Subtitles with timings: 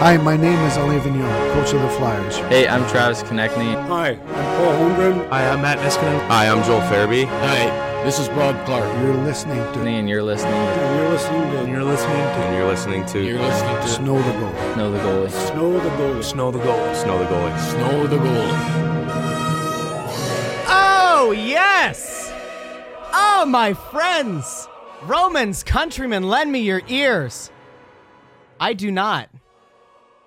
[0.00, 2.38] Hi, my name is Alain Vigneault, coach of the Flyers.
[2.48, 3.74] Hey, I'm Travis Konechny.
[3.86, 5.28] Hi, I'm Paul Holmgren.
[5.28, 6.26] Hi, I'm Matt Niskanen.
[6.26, 7.26] Hi, I'm Joel Farabee.
[7.26, 8.90] Hi, this is Bob Clarke.
[9.02, 9.80] You're listening to.
[9.80, 10.58] And you're listening to.
[10.58, 11.58] And you're listening to.
[11.58, 12.22] And you're listening to.
[12.22, 13.22] And you're listening to.
[13.22, 13.88] You're listening to.
[13.88, 14.74] Snow the Goalie.
[14.74, 15.30] Snow the Goalie.
[15.30, 16.24] Snow the goalie.
[16.24, 16.94] Snow the goalie.
[16.94, 17.58] Snow the goalie.
[17.70, 18.58] Snow the goalie.
[20.68, 22.32] Oh, yes!
[23.12, 24.66] Oh, my friends!
[25.02, 27.50] Romans, countrymen, lend me your ears.
[28.58, 29.28] I do not,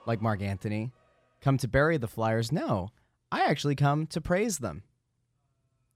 [0.06, 0.92] like Mark Antony,
[1.42, 2.52] come to bury the Flyers.
[2.52, 2.90] No,
[3.32, 4.84] I actually come to praise them.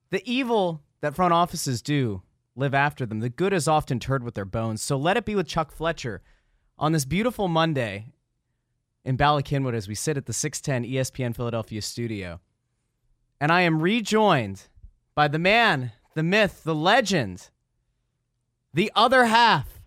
[0.10, 2.22] The evil that front offices do
[2.56, 3.20] live after them.
[3.20, 4.82] The good is often turred with their bones.
[4.82, 6.22] So let it be with Chuck Fletcher
[6.78, 8.14] on this beautiful Monday
[9.06, 12.40] in Bala Cynwyd as we sit at the 610 ESPN Philadelphia studio.
[13.40, 14.64] And I am rejoined
[15.16, 17.50] by the man, the myth, the legend,
[18.74, 19.82] the other half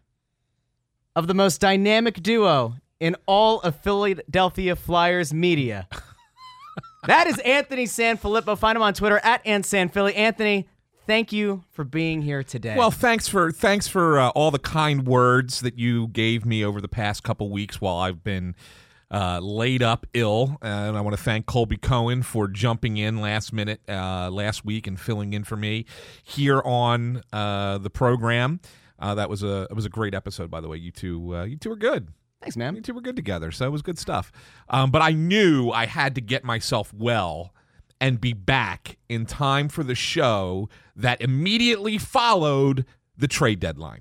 [1.16, 5.88] of the most dynamic duo in all of Philadelphia Flyers media.
[7.06, 8.56] that is Anthony Sanfilippo.
[8.56, 10.16] Find him on Twitter at AntSanPhilly.
[10.16, 10.68] Anthony,
[11.06, 12.76] thank you for being here today.
[12.76, 16.80] Well, thanks for thanks for uh, all the kind words that you gave me over
[16.80, 18.54] the past couple weeks while I've been
[19.10, 23.52] uh, laid up ill, and I want to thank Colby Cohen for jumping in last
[23.52, 25.87] minute uh, last week and filling in for me
[26.23, 28.60] here on uh, the program.
[29.01, 30.76] Uh, that was a it was a great episode, by the way.
[30.76, 32.09] You two uh, you two are good.
[32.41, 32.74] Thanks, man.
[32.74, 34.33] You two were good together, so it was good stuff.
[34.69, 37.52] Um, but I knew I had to get myself well
[38.01, 44.01] and be back in time for the show that immediately followed the trade deadline,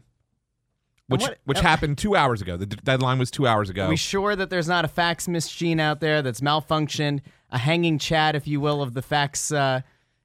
[1.07, 2.55] which what- which uh, happened two hours ago.
[2.55, 3.87] The d- deadline was two hours ago.
[3.87, 7.99] Are we sure that there's not a fax machine out there that's malfunctioned, a hanging
[7.99, 9.81] chat, if you will, of the fax uh,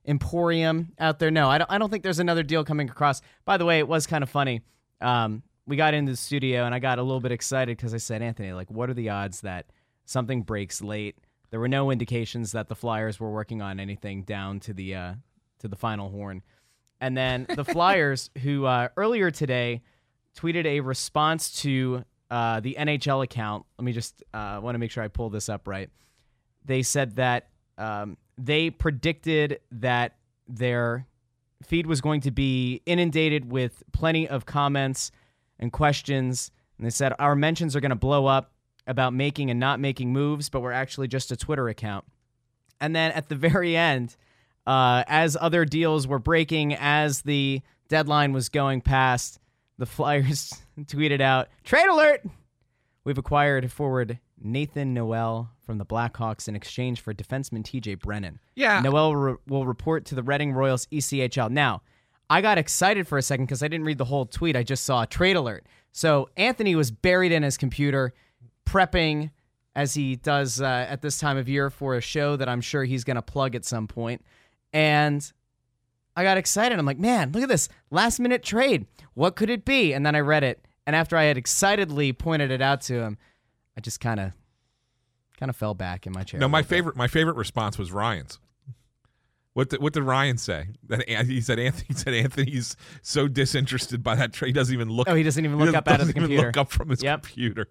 [0.07, 1.33] emporium out there?
[1.33, 1.69] No, I don't.
[1.71, 3.21] I don't think there's another deal coming across.
[3.45, 4.61] By the way, it was kind of funny.
[5.01, 7.99] Um, we got into the studio and I got a little bit excited because I
[7.99, 9.67] said, Anthony, like, what are the odds that
[10.05, 11.17] something breaks late?
[11.51, 15.15] There were no indications that the Flyers were working on anything down to the uh,
[15.61, 16.43] to the final horn.
[17.01, 19.83] And then the Flyers, who uh, earlier today
[20.37, 23.65] tweeted a response to uh, the NHL account.
[23.79, 25.91] Let me just uh, want to make sure I pull this up right.
[26.65, 27.49] They said that
[27.79, 30.17] um, they predicted that
[30.49, 31.07] their
[31.63, 35.13] feed was going to be inundated with plenty of comments
[35.65, 36.53] and questions.
[36.79, 38.53] And they said our mentions are going to blow up
[38.87, 42.05] about making and not making moves, but we're actually just a Twitter account.
[42.81, 44.17] And then at the very end,
[44.67, 49.39] uh, as other deals were breaking, as the deadline was going past,
[49.79, 52.23] the Flyers tweeted out, Trade alert!
[53.05, 58.39] We've acquired forward Nathan Noel from the Blackhawks in exchange for defenseman TJ Brennan.
[58.55, 58.81] Yeah.
[58.81, 61.51] Noel re- will report to the Reading Royals ECHL.
[61.51, 61.83] Now,
[62.31, 64.57] I got excited for a second because I didn't read the whole tweet.
[64.57, 65.67] I just saw a trade alert.
[65.93, 68.15] So Anthony was buried in his computer,
[68.67, 69.31] prepping
[69.77, 72.85] as he does uh, at this time of year for a show that I'm sure
[72.85, 74.25] he's going to plug at some point.
[74.73, 75.31] And
[76.17, 76.79] I got excited.
[76.79, 78.87] I'm like, man, look at this last minute trade.
[79.15, 79.93] What could it be?
[79.93, 80.65] And then I read it.
[80.87, 83.19] And after I had excitedly pointed it out to him,
[83.77, 84.33] I just kind of
[85.39, 86.39] kind of fell back in my chair.
[86.39, 88.39] no, my favorite my favorite response was Ryan's.
[89.55, 90.67] What did, what did Ryan say?
[90.89, 95.09] That he said Anthony said Anthony's so disinterested by that trade he doesn't even look.
[95.09, 96.47] Oh, he doesn't even look up out of the doesn't even computer.
[96.49, 97.23] Look up from his Yep.
[97.23, 97.69] computer.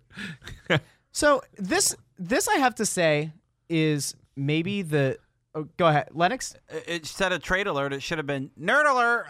[1.16, 3.32] So this this I have to say
[3.70, 5.20] is maybe the
[5.54, 6.56] oh, go ahead, Lennox.
[6.88, 9.28] Instead of trade alert, it should have been nerd alert.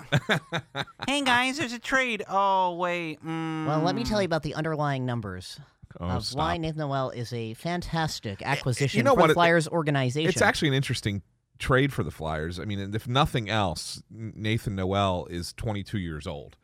[1.08, 2.24] hey guys, there's a trade.
[2.30, 3.22] Oh wait.
[3.22, 3.68] Mm.
[3.68, 5.60] Well, let me tell you about the underlying numbers
[6.00, 6.40] Oh, of stop.
[6.40, 9.28] why Nathan Noel is a fantastic acquisition you know for what?
[9.28, 10.30] the Flyers organization.
[10.30, 11.22] It's actually an interesting
[11.64, 12.60] trade for the Flyers.
[12.60, 16.58] I mean, if nothing else, Nathan Noel is 22 years old.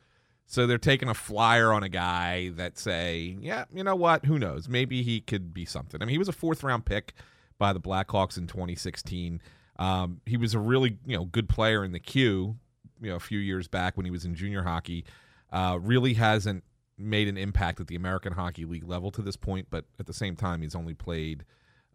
[0.45, 4.25] So they're taking a flyer on a guy that say, yeah, you know what?
[4.25, 4.67] Who knows?
[4.67, 6.01] Maybe he could be something.
[6.01, 7.13] I mean, he was a fourth round pick
[7.57, 9.41] by the Blackhawks in 2016.
[9.77, 12.57] Um, he was a really you know good player in the queue,
[13.01, 15.05] you know, a few years back when he was in junior hockey.
[15.51, 16.63] Uh, really hasn't
[16.97, 20.13] made an impact at the American Hockey League level to this point, but at the
[20.13, 21.45] same time, he's only played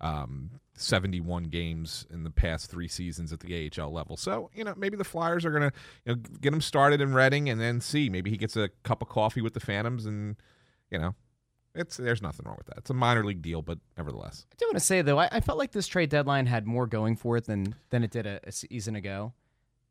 [0.00, 4.16] um, 71 games in the past three seasons at the AHL level.
[4.16, 5.72] So, you know, maybe the Flyers are going to
[6.04, 8.08] you know, get him started in Reading and then see.
[8.08, 10.36] Maybe he gets a cup of coffee with the Phantoms and,
[10.90, 11.14] you know,
[11.74, 12.78] it's there's nothing wrong with that.
[12.78, 14.46] It's a minor league deal, but nevertheless.
[14.52, 16.86] I do want to say though, I, I felt like this trade deadline had more
[16.86, 19.32] going for it than than it did a, a season ago,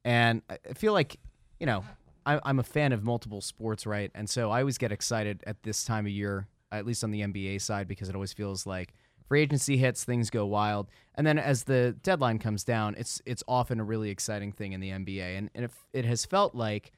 [0.06, 1.18] and I feel like
[1.60, 1.84] you know
[2.26, 4.12] I, I'm a fan of multiple sports, right?
[4.16, 7.22] And so I always get excited at this time of year, at least on the
[7.22, 8.94] NBA side, because it always feels like
[9.34, 13.42] free agency hits, things go wild, and then as the deadline comes down, it's it's
[13.48, 16.92] often a really exciting thing in the NBA, and, and it, it has felt like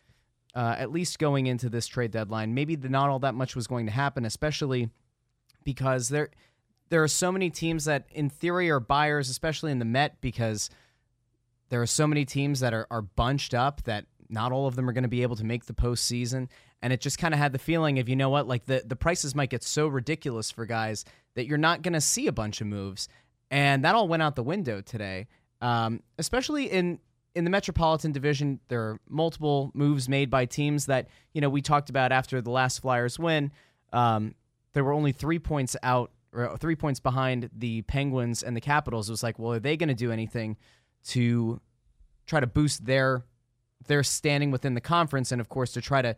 [0.53, 3.67] uh, at least going into this trade deadline, maybe the, not all that much was
[3.67, 4.89] going to happen, especially
[5.63, 6.29] because there
[6.89, 10.69] there are so many teams that, in theory, are buyers, especially in the Met, because
[11.69, 14.89] there are so many teams that are, are bunched up that not all of them
[14.89, 16.47] are going to be able to make the postseason.
[16.81, 18.95] And it just kind of had the feeling of, you know what, like the, the
[18.95, 21.05] prices might get so ridiculous for guys
[21.35, 23.07] that you're not going to see a bunch of moves.
[23.51, 25.27] And that all went out the window today,
[25.61, 26.99] um, especially in
[27.35, 28.59] in the Metropolitan Division.
[28.69, 32.49] There are multiple moves made by teams that you know we talked about after the
[32.49, 33.51] last Flyers win.
[33.93, 34.35] Um,
[34.73, 39.09] there were only three points out, or three points behind the Penguins and the Capitals.
[39.09, 40.57] It was like, well, are they going to do anything
[41.09, 41.61] to
[42.25, 43.23] try to boost their
[43.87, 46.15] their standing within the conference, and of course to try to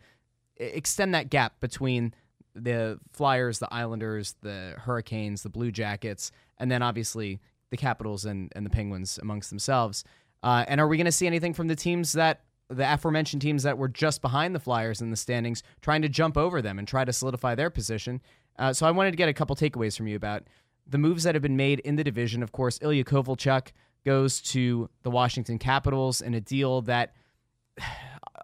[0.58, 2.14] extend that gap between
[2.56, 7.40] the Flyers, the Islanders, the Hurricanes, the Blue Jackets, and then obviously
[7.70, 10.04] the Capitals and, and the Penguins amongst themselves.
[10.42, 13.64] Uh, and are we going to see anything from the teams that the aforementioned teams
[13.64, 16.88] that were just behind the Flyers in the standings, trying to jump over them and
[16.88, 18.22] try to solidify their position?
[18.58, 20.44] Uh, so I wanted to get a couple takeaways from you about
[20.88, 22.42] the moves that have been made in the division.
[22.42, 23.72] Of course, Ilya Kovalchuk
[24.06, 27.14] goes to the Washington Capitals in a deal that,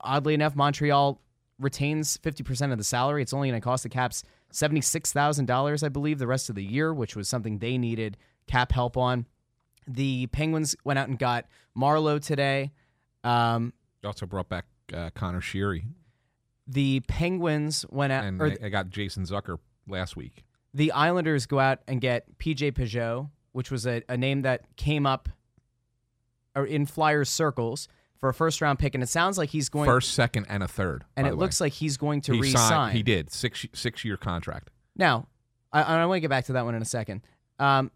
[0.01, 1.19] oddly enough, Montreal
[1.59, 3.21] retains 50% of the salary.
[3.21, 6.93] It's only going to cost the Caps $76,000, I believe, the rest of the year,
[6.93, 9.25] which was something they needed cap help on.
[9.87, 11.45] The Penguins went out and got
[11.77, 12.71] Marleau today.
[13.23, 15.85] Um, They also brought back uh, Conor Sheary,
[16.67, 19.57] the Penguins went out, and or they, they got Jason Zucker
[19.87, 20.43] last week.
[20.73, 25.05] the Islanders go out and get PJ Pageau, which was a, a name that came
[25.05, 25.29] up
[26.55, 27.87] in Flyers circles
[28.23, 29.85] for a first round pick, and it sounds like he's going.
[29.85, 31.03] First, second, and a third.
[31.17, 31.65] and it looks way.
[31.65, 32.69] like he's going to he re-sign.
[32.69, 32.95] signed.
[32.95, 34.69] He did six six year contract.
[34.95, 35.27] Now,
[35.73, 37.19] I, I want to get back to that one in a second.
[37.59, 37.91] Um,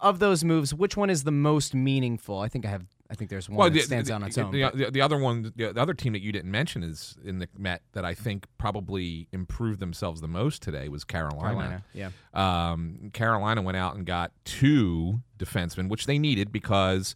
[0.00, 2.38] of those moves, which one is the most meaningful?
[2.38, 2.86] I think I have.
[3.10, 4.50] I think there's one that stands out on its own.
[4.50, 7.38] The, the, the other one, the, the other team that you didn't mention is in
[7.38, 12.10] the Met that I think probably improved themselves the most today was Carolina, yeah.
[12.32, 17.14] Um, Carolina went out and got two defensemen, which they needed because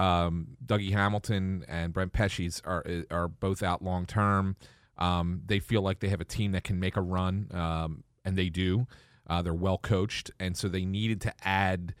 [0.00, 4.56] um, Dougie Hamilton and Brett Pesce are are both out long term.
[4.96, 8.36] Um, they feel like they have a team that can make a run, um, and
[8.36, 8.86] they do.
[9.28, 11.94] Uh, they're well coached, and so they needed to add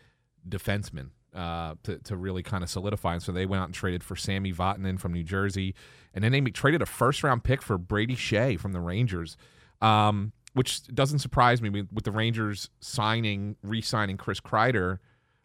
[0.48, 3.14] defensemen uh, to to really kind of solidify.
[3.14, 5.74] And so they went out and traded for Sami Vatanen from New Jersey,
[6.14, 9.36] and then they traded a first round pick for Brady Skjei from the Rangers.
[9.82, 14.98] Um, which doesn't surprise me with the Rangers signing, re-signing Chris Kreider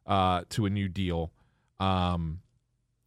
[0.07, 1.31] uh, to a new deal.
[1.79, 2.39] Um,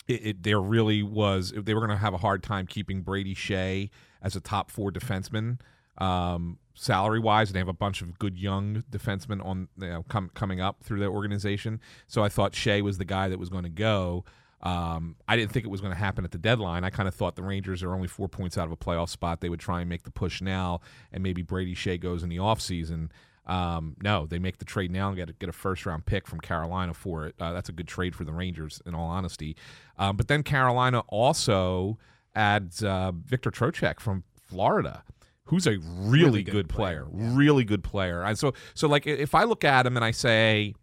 [0.08, 3.34] it, it there really was they were going to have a hard time keeping Brady
[3.34, 3.90] Skjei
[4.22, 5.60] as a top four defenseman
[5.98, 7.52] um, salary wise.
[7.52, 11.00] They have a bunch of good young defensemen on you know, com- coming up through
[11.00, 11.80] their organization.
[12.06, 14.24] So I thought Skjei was the guy that was going to go.
[14.60, 16.82] Um, I didn't think it was going to happen at the deadline.
[16.82, 19.40] I kind of thought the Rangers are only four points out of a playoff spot.
[19.40, 20.80] They would try and make the push now,
[21.12, 23.10] and maybe Brady Skjei goes in the offseason.
[23.48, 26.26] Um, no, they make the trade now and get a, get a first round pick
[26.26, 27.34] from Carolina for it.
[27.40, 29.56] Uh, that's a good trade for the Rangers, in all honesty.
[29.96, 31.98] Um, but then Carolina also
[32.34, 35.02] adds uh, Victor Trocheck from Florida,
[35.44, 38.22] who's a really, good good, player, player, really good player.
[38.22, 40.74] And so, so like if I look at him and I say,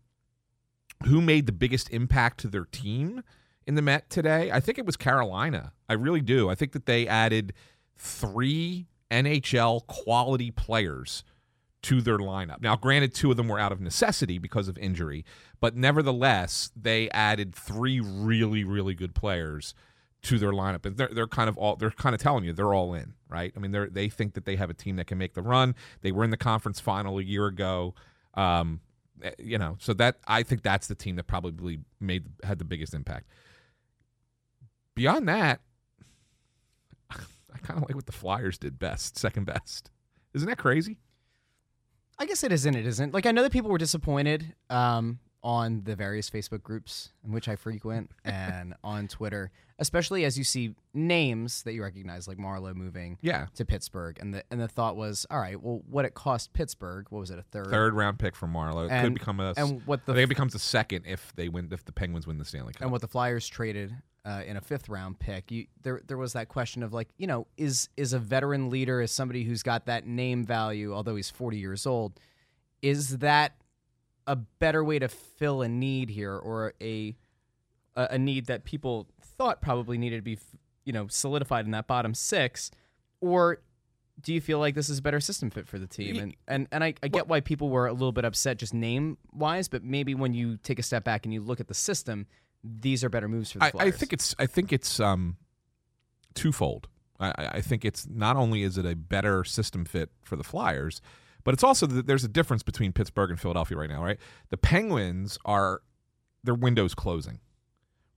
[1.06, 3.22] who made the biggest impact to their team
[3.68, 4.52] in the Met today?
[4.52, 5.74] I think it was Carolina.
[5.88, 6.50] I really do.
[6.50, 7.54] I think that they added
[7.96, 11.24] three NHL quality players
[11.86, 12.62] to their lineup.
[12.62, 15.24] Now, granted, two of them were out of necessity because of injury,
[15.60, 19.76] but nevertheless, they added three really, really good players
[20.24, 22.74] to their lineup, and they're they're kind of all they're kind of telling you they're
[22.74, 23.54] all in, right?
[23.56, 25.76] I mean, they they think that they have a team that can make the run.
[26.02, 27.94] They were in the conference final a year ago.
[28.34, 28.80] Um,
[29.22, 32.66] eh, you know, so that I think that's the team that probably made had the
[32.66, 33.28] biggest impact.
[34.96, 35.62] Beyond that,
[37.12, 39.92] I kind of like what the Flyers did best, second best.
[40.34, 40.98] Isn't that crazy?
[42.18, 43.14] I guess it is and it isn't.
[43.14, 47.48] Like I know that people were disappointed um, on the various Facebook groups in which
[47.48, 52.74] I frequent and on Twitter, especially as you see names that you recognize, like Marleau
[52.74, 56.16] moving Yeah, to Pittsburgh, and the and the thought was, all right, well, what it
[56.16, 57.06] cost Pittsburgh?
[57.12, 57.68] What was it, a third?
[57.68, 58.90] third round pick for Marleau.
[58.90, 59.54] It could become a.
[59.56, 62.26] And what the I think it becomes a second if they win if the Penguins
[62.26, 62.82] win the Stanley Cup.
[62.82, 65.52] and what the Flyers traded uh, in a fifth round pick.
[65.52, 69.00] You, there, there was that question of like, you know, is is a veteran leader,
[69.00, 72.20] is somebody who's got that name value, although he's forty years old,
[72.82, 73.54] is that
[74.28, 77.16] a better way to fill a need here, or a
[77.96, 80.38] a, need that people thought probably needed to be,
[80.84, 82.72] you know, solidified in that bottom six,
[83.22, 83.62] or
[84.22, 86.18] do you feel like this is a better system fit for the team?
[86.18, 89.18] And and and I, I get why people were a little bit upset just name
[89.34, 92.28] wise, but maybe when you take a step back and you look at the system,
[92.64, 93.94] these are better moves for the I, Flyers.
[93.94, 95.38] I think it's I think it's um
[96.34, 96.88] twofold.
[97.20, 100.44] I, I I think it's not only is it a better system fit for the
[100.44, 101.02] Flyers,
[101.46, 104.18] But it's also that there's a difference between Pittsburgh and Philadelphia right now, right?
[104.50, 105.82] The Penguins are
[106.44, 107.40] their window's closing,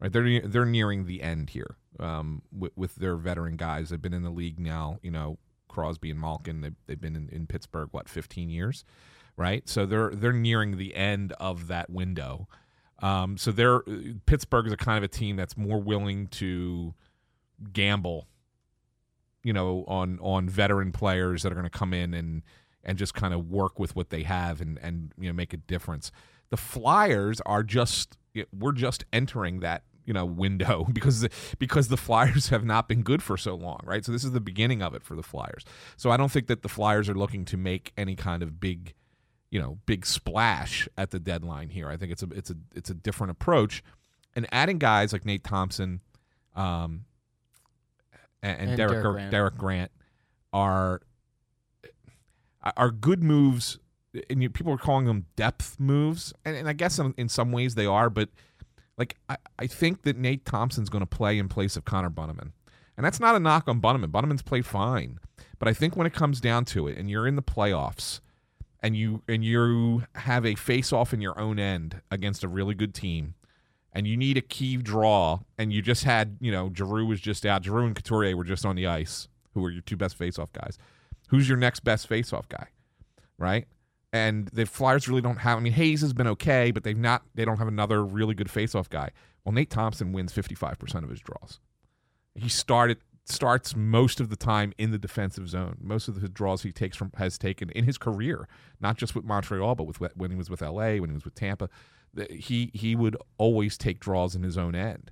[0.00, 0.11] right?
[0.11, 3.90] They're they're nearing the end here um, with, with their veteran guys.
[3.90, 6.62] They've been in the league now, you know, Crosby and Malkin.
[6.62, 8.85] They've, they've been in, in Pittsburgh what 15 years,
[9.37, 9.68] right?
[9.68, 12.49] So they're they're nearing the end of that window.
[13.00, 13.80] Um, so they're
[14.25, 16.94] Pittsburgh is a kind of a team that's more willing to
[17.75, 18.26] gamble,
[19.44, 22.42] you know, on on veteran players that are going to come in and
[22.88, 25.59] and just kind of work with what they have and and you know make a
[25.59, 26.11] difference.
[26.49, 28.16] The Flyers are just
[28.50, 31.28] we're just entering that you know window because
[31.59, 34.04] because the Flyers have not been good for so long, right?
[34.04, 35.64] So this is the beginning of it for the Flyers.
[35.99, 38.95] So I don't think that the Flyers are looking to make any kind of big
[39.50, 41.90] you know big splash at the deadline here.
[41.90, 43.85] I think it's a it's a it's a different approach,
[44.35, 46.00] and adding guys like Nate Thompson,
[46.57, 47.04] um,
[48.42, 49.30] and, and, And Derek Derek Derek Grant.
[49.30, 49.90] Derek Grant
[50.54, 51.02] are
[52.62, 53.79] are good moves.
[54.31, 57.53] And you, people are calling them depth moves, and, and I guess in, in some
[57.53, 58.09] ways they are.
[58.09, 58.31] But
[58.97, 62.53] like I, I think that Nate Thompson's going to play in place of Connor Bunnaman,
[62.97, 64.11] and that's not a knock on Bunnaman.
[64.11, 65.21] Bunnaman's played fine,
[65.59, 68.21] but I think when it comes down to it, and you're in the playoffs,
[68.83, 72.75] and you and you have a face off in your own end against a really
[72.75, 73.35] good team,
[73.93, 77.47] and you need a key draw, and you just had you know Giroux was just
[77.47, 80.38] out, Giroux and Couturier were just on the ice, who were your two best face
[80.38, 80.79] off guys.
[81.28, 82.68] Who's your next best face off guy,
[83.38, 83.66] right?
[84.12, 85.58] And the Flyers really don't have.
[85.58, 87.23] I mean, Hayes has been okay, but they've not.
[87.35, 89.11] They don't have another really good face off guy.
[89.44, 91.61] Well, Nate Thompson wins fifty five percent of his draws.
[92.35, 95.76] He started starts most of the time in the defensive zone.
[95.80, 98.49] Most of the draws he takes from has taken in his career,
[98.80, 101.35] not just with Montreal, but with when he was with LA, when he was with
[101.35, 101.68] Tampa.
[102.30, 105.11] He he would always take draws in his own end.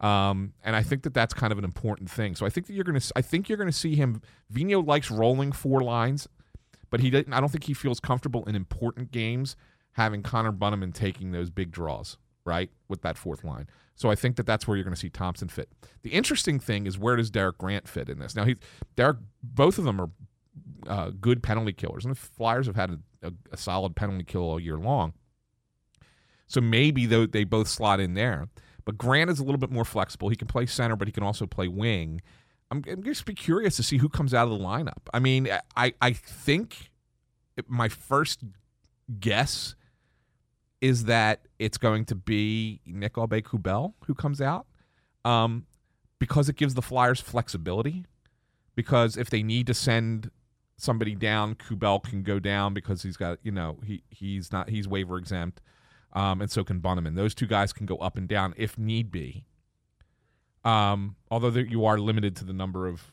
[0.00, 2.34] Um, and I think that that's kind of an important thing.
[2.34, 4.20] So I think that you're going to I think you're going to see him
[4.50, 6.28] Vino likes rolling four lines,
[6.90, 9.56] but he didn't I don't think he feels comfortable in important games
[9.92, 12.70] having Connor Bunnaman taking those big draws, right?
[12.88, 13.68] With that fourth line.
[13.94, 15.68] So I think that that's where you're going to see Thompson fit.
[16.02, 18.34] The interesting thing is where does Derek Grant fit in this?
[18.34, 18.56] Now he
[18.96, 20.10] Derek both of them are
[20.86, 24.42] uh, good penalty killers, and the Flyers have had a, a, a solid penalty kill
[24.42, 25.14] all year long.
[26.46, 28.48] So maybe though they both slot in there.
[28.84, 30.28] But Grant is a little bit more flexible.
[30.28, 32.20] He can play center, but he can also play wing.
[32.70, 35.08] I'm, I'm just be curious to see who comes out of the lineup.
[35.12, 36.90] I mean, I I think
[37.68, 38.40] my first
[39.20, 39.74] guess
[40.80, 44.66] is that it's going to be Nick Aube Kubel who comes out,
[45.24, 45.66] um,
[46.18, 48.04] because it gives the Flyers flexibility.
[48.74, 50.30] Because if they need to send
[50.76, 54.88] somebody down, Kubel can go down because he's got you know he he's not he's
[54.88, 55.60] waiver exempt,
[56.14, 57.16] um, and so can Bunnaman.
[57.16, 59.44] Those two guys can go up and down if need be.
[60.64, 63.12] Um, although there, you are limited to the number of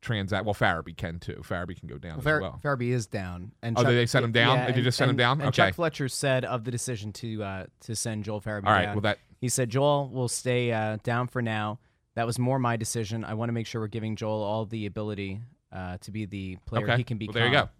[0.00, 0.44] transact.
[0.44, 1.42] Well, Farabee can too.
[1.48, 2.60] Farabee can go down Well, Far- as well.
[2.62, 3.52] Farabee is down.
[3.62, 4.58] And Oh, did they send him down?
[4.58, 5.40] Did they and- just send him down?
[5.40, 5.56] And Okay.
[5.68, 8.86] Chuck Fletcher said of the decision to uh, to send Joel Farabee All right.
[8.86, 8.94] down.
[8.94, 11.78] Well, that He said Joel will stay uh, down for now.
[12.14, 13.24] That was more my decision.
[13.24, 15.40] I want to make sure we're giving Joel all the ability
[15.72, 16.98] uh, to be the player okay.
[16.98, 17.34] he can become.
[17.34, 17.70] Well, there you go.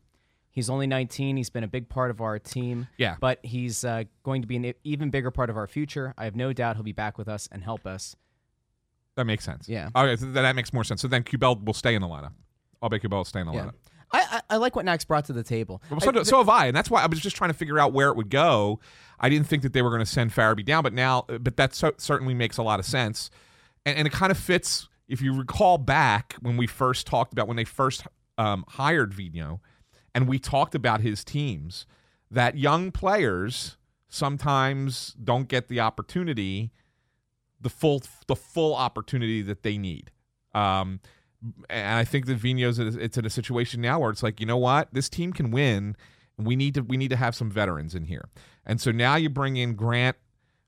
[0.53, 1.37] He's only 19.
[1.39, 2.87] He's been a big part of our team.
[2.99, 3.17] Yeah.
[3.19, 6.13] But he's uh, going to be an even bigger part of our future.
[6.17, 8.15] I have no doubt he'll be back with us and help us.
[9.17, 9.69] That makes sense.
[9.69, 9.89] Yeah.
[9.97, 11.01] Okay, so that makes more sense.
[11.03, 12.33] So then Kubel will stay in the lineup.
[12.83, 13.65] I'll bet Kubel will stay in the Yeah.
[13.67, 13.73] lineup.
[14.15, 15.83] I, I, I like what Nax brought to the table.
[15.91, 17.79] Well, so, I- so have I, and that's why I was just trying to figure
[17.79, 18.79] out where it would go.
[19.19, 21.75] I didn't think that they were going to send Farabee down, but now, but that
[21.75, 23.31] so, certainly makes a lot of sense,
[23.87, 24.89] and, and it kind of fits.
[25.09, 28.07] If you recall back when we first talked about when they first
[28.39, 29.61] um, hired Vino,
[30.15, 31.87] and we talked about his teams,
[32.31, 33.77] that young players
[34.09, 36.73] sometimes don't get the opportunity,
[37.61, 40.11] the full the full opportunity that they need.
[40.55, 41.01] Um,
[41.69, 44.57] and I think that Vino's it's in a situation now where it's like, you know
[44.57, 45.97] what, this team can win.
[46.39, 48.29] And we need to we need to have some veterans in here.
[48.65, 50.17] And so now you bring in Grant.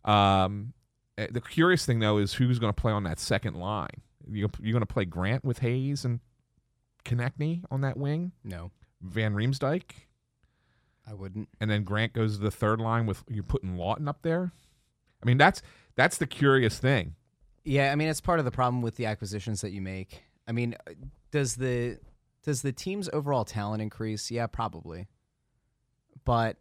[0.04, 0.72] Um,
[1.16, 4.02] eh, the curious thing though is who's going to play on that second line.
[4.28, 6.20] You you're going to play Grant with Hayes and
[7.04, 8.70] Konechny on that wing, no,
[9.04, 9.82] Van Riemsdyk,
[11.06, 11.48] I wouldn't.
[11.60, 14.52] and then Grant goes to the third line with you're putting Laughton up there.
[15.22, 15.62] I mean that's
[15.94, 17.14] that's the curious thing.
[17.64, 20.22] Yeah, I mean it's part of the problem with the acquisitions that you make.
[20.46, 20.92] I mean, uh,
[21.30, 21.98] does the
[22.42, 24.30] does the team's overall talent increase?
[24.30, 25.06] Yeah, probably.
[26.24, 26.56] But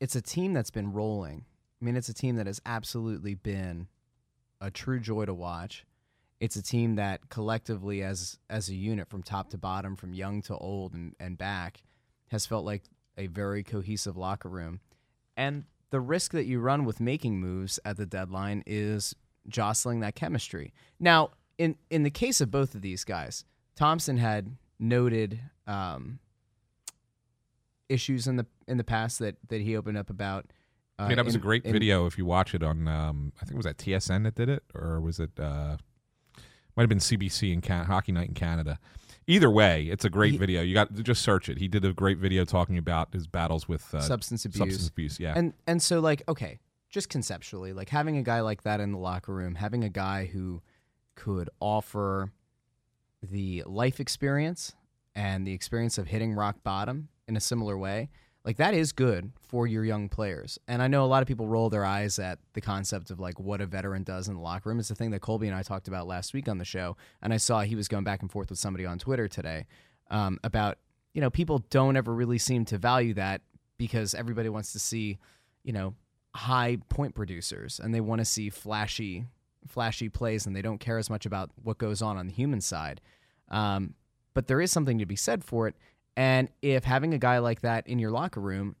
[0.00, 1.44] it's a team that's been rolling.
[1.80, 3.88] I mean, it's a team that has absolutely been
[4.60, 5.84] a true joy to watch.
[6.40, 10.40] It's a team that collectively as as a unit from top to bottom, from young
[10.42, 11.82] to old and, and back,
[12.30, 12.84] has felt like
[13.16, 14.80] a very cohesive locker room.
[15.36, 19.14] And the risk that you run with making moves at the deadline is
[19.48, 20.72] jostling that chemistry.
[21.00, 26.20] Now, in in the case of both of these guys, Thompson had noted um,
[27.88, 30.46] issues in the in the past that that he opened up about.
[30.98, 32.86] Uh, I mean, that was in- a great in- video if you watch it on.
[32.88, 35.30] Um, I think it was at TSN that did it, or was it?
[35.38, 35.78] Uh,
[36.78, 38.78] might have been CBC in Can- Hockey Night in Canada.
[39.26, 40.62] Either way, it's a great He- video.
[40.62, 41.58] You got just search it.
[41.58, 44.58] He did a great video talking about his battles with uh, substance abuse.
[44.58, 45.18] substance abuse.
[45.18, 48.92] Yeah, And and so like okay, just conceptually, like having a guy like that in
[48.92, 50.62] the locker room, having a guy who
[51.16, 52.30] could offer
[53.20, 54.76] the life experience
[55.16, 58.08] and the experience of hitting rock bottom in a similar way,
[58.48, 60.58] like that is good for your young players.
[60.66, 63.38] And I know a lot of people roll their eyes at the concept of like
[63.38, 64.78] what a veteran does in the locker room.
[64.78, 67.34] It's the thing that Colby and I talked about last week on the show, and
[67.34, 69.66] I saw he was going back and forth with somebody on Twitter today
[70.10, 70.78] um, about
[71.12, 73.42] you know people don't ever really seem to value that
[73.76, 75.18] because everybody wants to see
[75.62, 75.92] you know
[76.34, 79.26] high point producers and they want to see flashy
[79.66, 82.62] flashy plays and they don't care as much about what goes on on the human
[82.62, 83.02] side
[83.50, 83.92] um,
[84.32, 85.74] but there is something to be said for it
[86.18, 88.74] and if having a guy like that in your locker room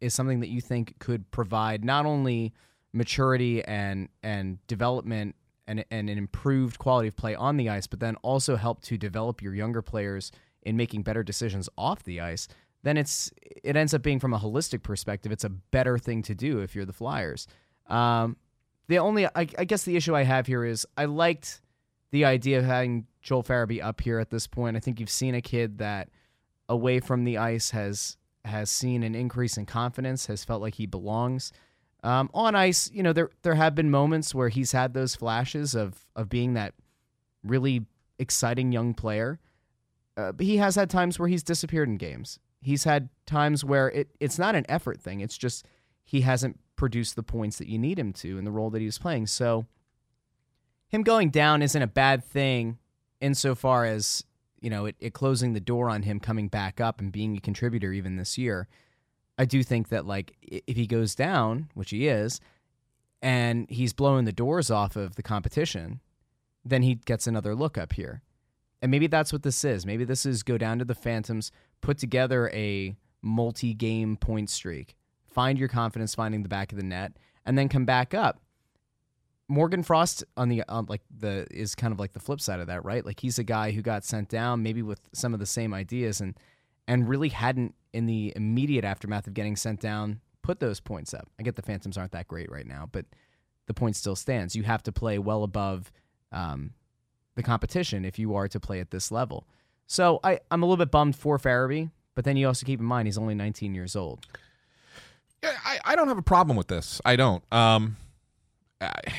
[0.00, 2.54] is something that you think could provide not only
[2.92, 5.34] maturity and and development
[5.66, 8.96] and, and an improved quality of play on the ice but then also help to
[8.96, 10.30] develop your younger players
[10.62, 12.46] in making better decisions off the ice
[12.84, 13.32] then it's
[13.64, 16.74] it ends up being from a holistic perspective it's a better thing to do if
[16.76, 17.48] you're the flyers.
[17.88, 18.36] Um,
[18.86, 21.60] the only I, I guess the issue i have here is i liked
[22.12, 24.76] the idea of having joel farabee up here at this point.
[24.76, 26.10] I think you've seen a kid that
[26.68, 30.86] away from the ice has has seen an increase in confidence has felt like he
[30.86, 31.52] belongs
[32.02, 35.74] um, on ice you know there there have been moments where he's had those flashes
[35.74, 36.74] of of being that
[37.42, 37.86] really
[38.18, 39.38] exciting young player
[40.16, 42.38] uh, but he has had times where he's disappeared in games.
[42.60, 45.20] He's had times where it, it's not an effort thing.
[45.20, 45.66] It's just
[46.04, 48.86] he hasn't produced the points that you need him to in the role that he
[48.86, 49.26] was playing.
[49.26, 49.66] So
[50.88, 52.78] him going down isn't a bad thing
[53.20, 54.24] insofar as,
[54.64, 57.40] you know, it, it closing the door on him coming back up and being a
[57.40, 58.66] contributor even this year.
[59.36, 62.40] I do think that like if he goes down, which he is,
[63.20, 66.00] and he's blowing the doors off of the competition,
[66.64, 68.22] then he gets another look up here.
[68.80, 69.84] And maybe that's what this is.
[69.84, 74.96] Maybe this is go down to the Phantoms, put together a multi game point streak,
[75.26, 78.40] find your confidence finding the back of the net, and then come back up.
[79.48, 82.66] Morgan Frost on the on like the is kind of like the flip side of
[82.68, 83.04] that, right?
[83.04, 86.20] Like he's a guy who got sent down maybe with some of the same ideas
[86.20, 86.38] and
[86.88, 91.26] and really hadn't in the immediate aftermath of getting sent down put those points up.
[91.40, 93.06] I get the Phantoms aren't that great right now, but
[93.66, 94.54] the point still stands.
[94.54, 95.90] You have to play well above
[96.30, 96.74] um,
[97.34, 99.48] the competition if you are to play at this level.
[99.86, 102.86] So I, I'm a little bit bummed for Farabee, but then you also keep in
[102.86, 104.26] mind he's only 19 years old.
[105.42, 107.00] I, I don't have a problem with this.
[107.04, 107.42] I don't.
[107.52, 107.96] Um,
[108.84, 109.14] I,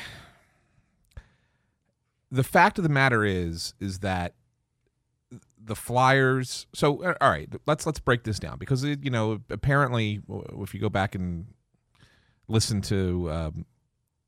[2.32, 4.34] the fact of the matter is, is that
[5.65, 6.67] the Flyers.
[6.73, 10.21] So, uh, all right, let's let's break this down because it, you know apparently,
[10.60, 11.47] if you go back and
[12.47, 13.65] listen to um,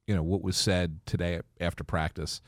[0.07, 2.41] you know what was said today after practice,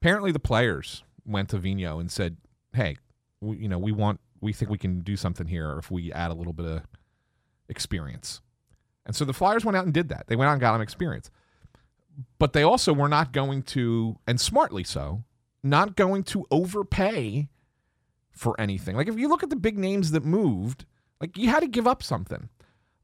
[0.00, 2.36] apparently the players went to Vino and said,
[2.72, 2.96] "Hey,
[3.40, 6.30] we, you know we want we think we can do something here if we add
[6.30, 6.82] a little bit of
[7.68, 8.40] experience."
[9.04, 10.28] And so the Flyers went out and did that.
[10.28, 11.30] They went out and got him experience.
[12.38, 15.24] But they also were not going to, and smartly so,
[15.62, 17.48] not going to overpay
[18.30, 18.96] for anything.
[18.96, 20.84] Like if you look at the big names that moved,
[21.20, 22.48] like you had to give up something.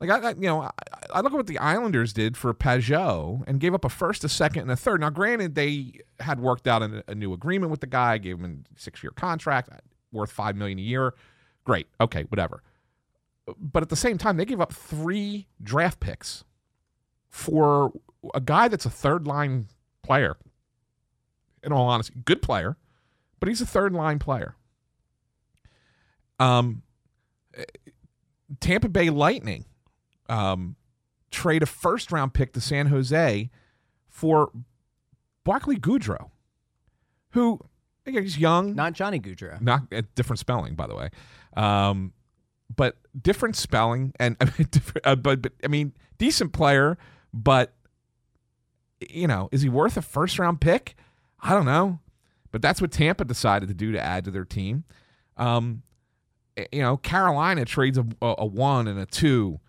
[0.00, 0.70] Like I, I you know, I,
[1.14, 4.28] I look at what the Islanders did for Pageau and gave up a first, a
[4.28, 5.00] second, and a third.
[5.00, 8.64] Now, granted, they had worked out a, a new agreement with the guy, gave him
[8.76, 9.70] a six-year contract
[10.12, 11.14] worth five million a year.
[11.64, 12.62] Great, okay, whatever
[13.58, 16.44] but at the same time, they gave up three draft picks
[17.28, 17.92] for
[18.35, 19.66] a guy that's a third line
[20.02, 20.37] player.
[21.62, 22.76] In all honesty, good player,
[23.40, 24.54] but he's a third line player.
[26.38, 26.83] Um,
[28.61, 29.64] Tampa Bay Lightning
[30.28, 30.76] um,
[31.31, 33.50] trade a first round pick to San Jose
[34.09, 34.50] for
[35.44, 36.31] Barclay Goodrow,
[37.31, 37.61] who
[38.07, 39.61] again, he's young, Not Johnny Gaudreau.
[39.61, 41.11] not a different spelling, by the way.
[41.57, 42.12] Um,
[42.74, 46.98] but different spelling and I mean, different, uh, but, but I mean, decent player,
[47.33, 47.74] but
[49.00, 50.96] you know, is he worth a first round pick?
[51.40, 52.00] I don't know,
[52.50, 54.84] but that's what Tampa decided to do to add to their team.
[55.37, 55.82] Um,
[56.56, 59.61] eh, you know, Carolina trades a, a, one and a two.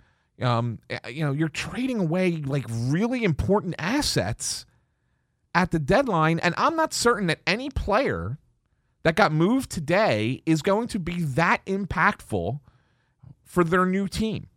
[0.41, 4.65] Um, eh, you know, you're trading away like really important assets
[5.53, 8.39] at the deadline, and I'm not certain that any player
[9.03, 12.59] that got moved today is going to be that impactful
[13.43, 14.47] for their new team.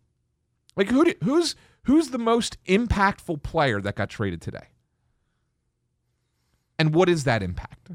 [0.75, 4.67] Like who do, who's who's the most impactful player that got traded today?
[6.79, 7.91] And what is that impact?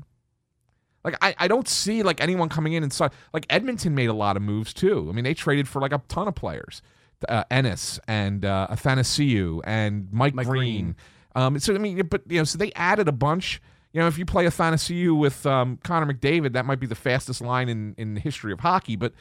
[1.05, 4.15] Like I, I don't see like anyone coming in and so like Edmonton made a
[4.15, 5.07] lot of moves too.
[5.09, 6.83] I mean they traded for like a ton of players,
[7.29, 10.85] uh, Ennis and uh, Athanasiu and Mike, Mike Green.
[10.85, 10.97] Green.
[11.35, 13.63] Um, so I mean, but you know, so they added a bunch.
[13.93, 17.41] You know, if you play Athanasiu with um, Connor McDavid, that might be the fastest
[17.41, 18.97] line in in the history of hockey.
[18.97, 19.13] But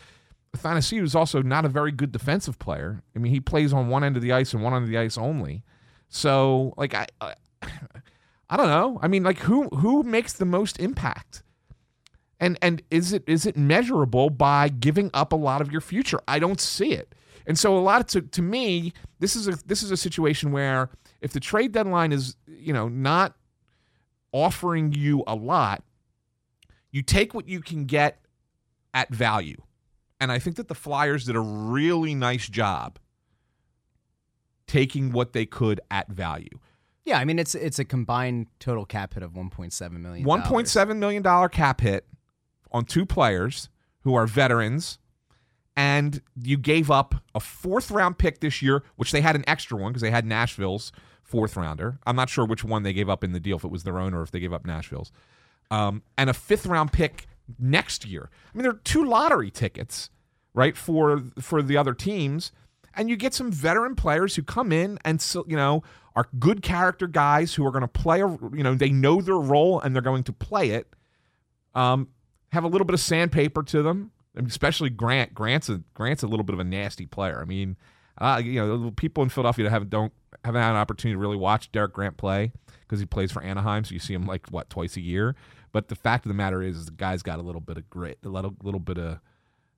[0.57, 3.03] Athanasiu is also not a very good defensive player.
[3.15, 4.97] I mean, he plays on one end of the ice and one end of the
[4.97, 5.63] ice only.
[6.09, 7.07] So like I.
[7.21, 7.33] I
[8.49, 8.97] I don't know.
[9.01, 11.43] I mean, like who who makes the most impact?
[12.39, 16.19] And and is it is it measurable by giving up a lot of your future?
[16.27, 17.13] I don't see it.
[17.45, 20.51] And so a lot of to, to me, this is a this is a situation
[20.51, 20.89] where
[21.21, 23.35] if the trade deadline is, you know, not
[24.31, 25.83] offering you a lot,
[26.91, 28.19] you take what you can get
[28.93, 29.61] at value.
[30.19, 32.99] And I think that the Flyers did a really nice job
[34.67, 36.59] taking what they could at value.
[37.05, 40.25] Yeah, I mean it's it's a combined total cap hit of 1.7 million.
[40.25, 42.05] One point seven million dollar cap hit
[42.71, 43.69] on two players
[44.01, 44.99] who are veterans,
[45.77, 49.77] and you gave up a fourth round pick this year, which they had an extra
[49.77, 50.91] one because they had Nashville's
[51.23, 51.97] fourth rounder.
[52.05, 53.99] I'm not sure which one they gave up in the deal, if it was their
[53.99, 55.13] own or if they gave up Nashville's,
[55.71, 57.27] um, and a fifth round pick
[57.59, 58.29] next year.
[58.31, 60.09] I mean, there are two lottery tickets,
[60.53, 62.51] right, for for the other teams,
[62.93, 65.83] and you get some veteran players who come in and so you know
[66.15, 69.35] are good character guys who are going to play a you know they know their
[69.35, 70.87] role and they're going to play it.
[71.75, 72.09] Um,
[72.51, 75.33] have a little bit of sandpaper to them, especially Grant.
[75.33, 77.39] Grant's a Grant's a little bit of a nasty player.
[77.39, 77.77] I mean,
[78.17, 80.11] uh, you know, people in Philadelphia haven't don't
[80.43, 83.83] haven't had an opportunity to really watch Derek Grant play because he plays for Anaheim,
[83.83, 85.35] so you see him like what twice a year.
[85.71, 87.89] But the fact of the matter is, is the guy's got a little bit of
[87.89, 89.19] grit, a little, little bit of,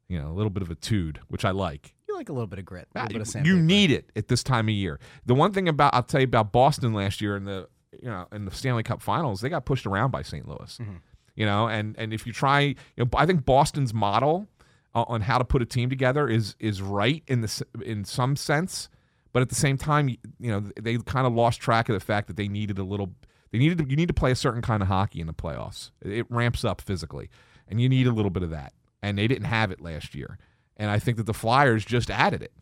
[0.08, 1.93] you know, a little bit of a tude, which I like.
[2.08, 3.58] You like a little bit of grit, a little bit of you sandpaper.
[3.58, 4.99] need it at this time of year.
[5.25, 7.67] The one thing about I'll tell you about Boston last year in the
[8.02, 10.47] you know in the Stanley Cup Finals, they got pushed around by St.
[10.47, 10.78] Louis.
[10.82, 10.95] Mm-hmm.
[11.36, 14.47] You know, and and if you try, you know, I think Boston's model
[14.93, 18.36] uh, on how to put a team together is is right in the in some
[18.36, 18.89] sense,
[19.32, 22.28] but at the same time, you know, they kind of lost track of the fact
[22.28, 23.13] that they needed a little.
[23.52, 25.92] They needed to, you need to play a certain kind of hockey in the playoffs.
[26.02, 27.30] It ramps up physically,
[27.68, 28.74] and you need a little bit of that.
[29.02, 30.38] And they didn't have it last year.
[30.78, 32.54] And I think that the Flyers just added it.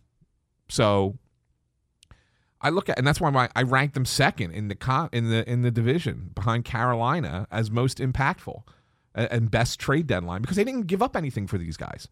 [0.70, 1.18] So
[2.62, 5.50] I look at, and that's why my, I ranked them second in the in the
[5.50, 8.64] in the division behind Carolina as most impactful
[9.14, 12.08] and, and best trade deadline because they didn't give up anything for these guys.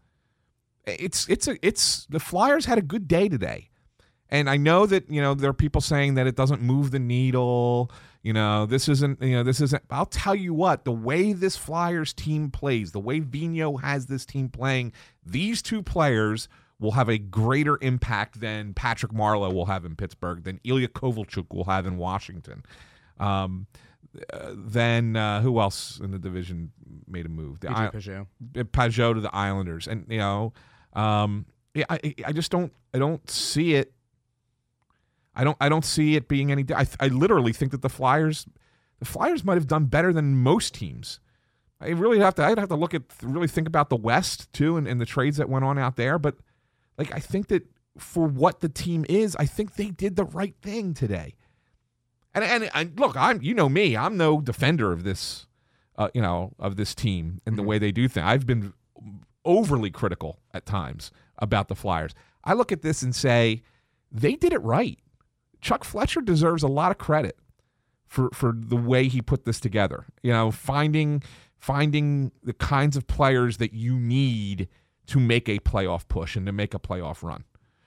[0.86, 3.70] It's it's a it's the Flyers had a good day today,
[4.28, 7.00] and I know that you know there are people saying that it doesn't move the
[7.00, 7.90] needle.
[8.26, 9.84] You know this isn't you know this isn't.
[9.88, 14.26] I'll tell you what the way this Flyers team plays, the way Vino has this
[14.26, 16.48] team playing, these two players
[16.80, 21.54] will have a greater impact than Patrick Marleau will have in Pittsburgh, than Ilya Kovalchuk
[21.54, 22.64] will have in Washington.
[23.20, 23.68] Um,
[24.32, 26.72] uh, then uh, who else in the division
[27.06, 27.60] made a move?
[27.60, 28.26] The I- Pageau.
[28.56, 30.52] Pageau to the Islanders, and you know,
[30.94, 33.92] um, yeah, I, I just don't, I don't see it.
[35.36, 36.64] I don't, I don't see it being any.
[36.74, 38.46] I, I literally think that the Flyers,
[38.98, 41.20] the Flyers might have done better than most teams.
[41.80, 44.76] I really have to, I'd have to look at, really think about the West too,
[44.76, 46.18] and, and the trades that went on out there.
[46.18, 46.36] But
[46.96, 47.68] like, I think that
[47.98, 51.34] for what the team is, I think they did the right thing today.
[52.34, 55.46] And and, and look, I'm, you know me, I'm no defender of this
[55.98, 58.26] uh, you know, of this team and the way they do things.
[58.26, 58.72] I've been
[59.44, 62.14] overly critical at times about the Flyers.
[62.44, 63.62] I look at this and say
[64.10, 64.98] they did it right.
[65.60, 67.38] Chuck Fletcher deserves a lot of credit
[68.06, 70.06] for for the way he put this together.
[70.22, 71.22] You know, finding
[71.58, 74.68] finding the kinds of players that you need
[75.06, 77.44] to make a playoff push and to make a playoff run.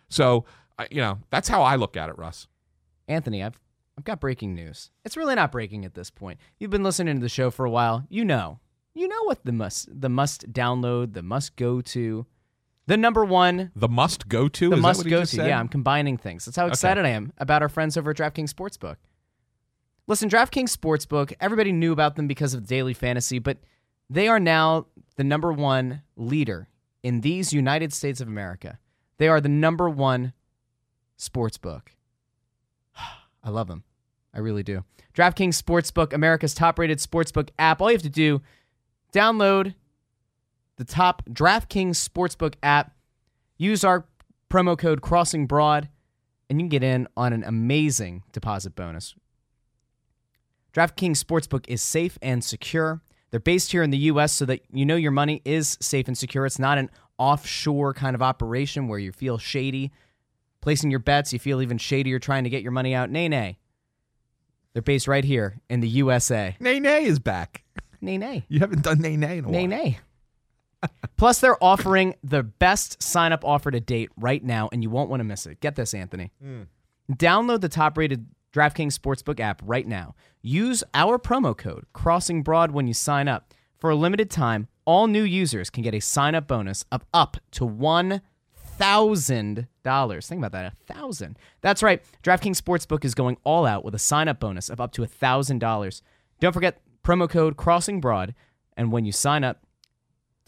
[0.09, 0.45] So,
[0.89, 2.47] you know, that's how I look at it, Russ.
[3.07, 3.59] Anthony, I've
[3.97, 4.91] I've got breaking news.
[5.03, 6.39] It's really not breaking at this point.
[6.57, 8.05] You've been listening to the show for a while.
[8.09, 8.59] You know.
[8.93, 12.25] You know what the must the must download, the must go to,
[12.89, 15.25] the number one, The must go to the is must go to.
[15.27, 15.47] said?
[15.47, 16.45] Yeah, I'm combining things.
[16.45, 18.95] That's how excited I am about our friends over at DraftKings Sportsbook.
[20.07, 23.59] Listen, DraftKings Sportsbook, everybody knew about them because of daily fantasy, but
[24.09, 26.67] they are now the number one leader
[27.03, 28.79] in these United States of America.
[29.19, 30.33] They are the number one
[31.15, 31.89] sportsbook.
[33.43, 33.83] I love them.
[34.33, 34.83] I really do.
[35.13, 37.81] DraftKings Sportsbook, America's top-rated sportsbook app.
[37.81, 38.41] All you have to do,
[39.13, 39.75] download
[40.79, 42.95] the top DraftKings Sportsbook app,
[43.57, 44.05] use our
[44.49, 45.89] promo code Crossing Broad,
[46.49, 49.13] and you can get in on an amazing deposit bonus.
[50.73, 53.01] DraftKings Sportsbook is safe and secure.
[53.31, 54.31] They're based here in the U.S.
[54.31, 56.45] so that you know your money is safe and secure.
[56.45, 59.91] It's not an offshore kind of operation where you feel shady.
[60.61, 63.09] Placing your bets, you feel even shadier trying to get your money out.
[63.09, 63.57] Nay, nay.
[64.73, 66.55] They're based right here in the USA.
[66.59, 67.63] Nay Nay is back.
[68.01, 68.45] nay nay.
[68.47, 69.67] You haven't done nay nay in a Nay, while.
[69.67, 69.99] nay.
[71.17, 75.09] Plus, they're offering the best sign up offer to date right now, and you won't
[75.09, 75.59] want to miss it.
[75.59, 76.31] Get this, Anthony.
[76.41, 76.63] Hmm.
[77.11, 80.15] Download the top rated DraftKings Sportsbook app right now.
[80.41, 83.53] Use our promo code Crossing Broad when you sign up.
[83.77, 87.37] For a limited time, all new users can get a sign up bonus of up
[87.51, 90.27] to $1,000.
[90.27, 91.37] Think about that, a thousand.
[91.61, 92.03] That's right.
[92.23, 96.01] DraftKings Sportsbook is going all out with a sign up bonus of up to $1,000.
[96.39, 98.33] Don't forget promo code Crossing Broad,
[98.75, 99.63] and when you sign up,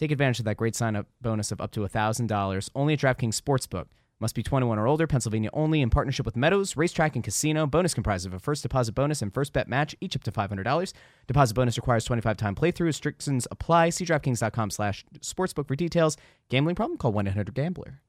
[0.01, 3.39] Take advantage of that great sign up bonus of up to $1,000 only at DraftKings
[3.39, 3.85] Sportsbook.
[4.19, 7.67] Must be 21 or older, Pennsylvania only, in partnership with Meadows, Racetrack, and Casino.
[7.67, 10.93] Bonus comprised of a first deposit bonus and first bet match, each up to $500.
[11.27, 12.85] Deposit bonus requires 25 time playthrough.
[12.85, 13.91] Restrictions apply.
[13.91, 16.17] See DraftKings.com slash sportsbook for details.
[16.49, 16.97] Gambling problem?
[16.97, 18.01] Call 1 800 Gambler.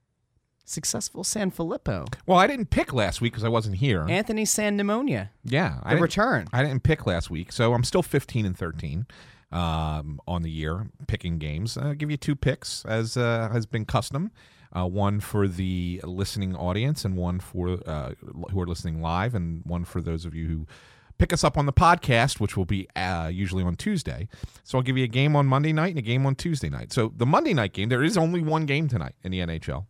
[0.65, 2.07] Successful San Filippo.
[2.25, 4.07] Well, I didn't pick last week because I wasn't here.
[4.09, 5.31] Anthony San Pneumonia.
[5.45, 6.49] yeah, I The didn't- return.
[6.55, 9.07] I didn't pick last week, so I'm still 15 and 13
[9.53, 11.77] um, on the year picking games.
[11.77, 14.31] I'll give you two picks, as uh, has been custom.
[14.75, 18.13] Uh, one for the listening audience, and one for uh,
[18.51, 20.67] who are listening live, and one for those of you who
[21.19, 24.29] pick us up on the podcast, which will be uh, usually on Tuesday.
[24.65, 26.93] So I'll give you a game on Monday night and a game on Tuesday night.
[26.93, 29.85] So the Monday night game, there is only one game tonight in the NHL.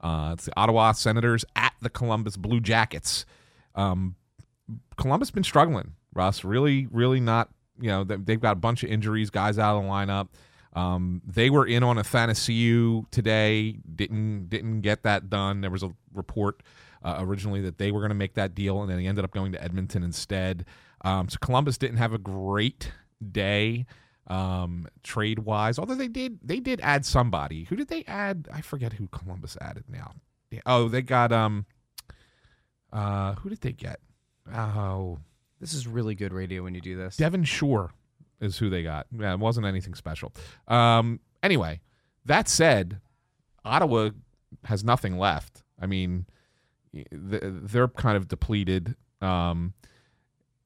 [0.00, 3.24] Uh, it's the Ottawa Senators at the Columbus Blue Jackets.
[3.74, 4.16] Um,
[4.96, 6.42] Columbus been struggling, Russ.
[6.42, 7.50] Really, really not.
[7.82, 10.28] You know, they- they've got a bunch of injuries, guys out of the lineup.
[10.74, 13.78] Um, they were in on a Athanasiu today.
[13.94, 15.60] Didn't didn't get that done.
[15.60, 16.62] There was a report
[17.02, 19.32] uh, originally that they were going to make that deal, and then he ended up
[19.32, 20.64] going to Edmonton instead.
[21.04, 22.92] Um, so Columbus didn't have a great
[23.32, 23.84] day
[24.28, 25.78] um, trade wise.
[25.78, 27.64] Although they did they did add somebody.
[27.64, 28.48] Who did they add?
[28.52, 30.12] I forget who Columbus added now.
[30.64, 31.66] Oh, they got um.
[32.92, 34.00] Uh, who did they get?
[34.54, 35.18] Oh,
[35.62, 37.16] This is really good radio when you do this.
[37.16, 37.92] Devin Shore
[38.40, 39.06] is who they got.
[39.16, 40.32] Yeah, it wasn't anything special.
[40.66, 41.80] Um, anyway,
[42.24, 43.00] that said,
[43.64, 44.10] Ottawa
[44.64, 45.62] has nothing left.
[45.80, 46.26] I mean,
[47.12, 49.74] they're kind of depleted, um,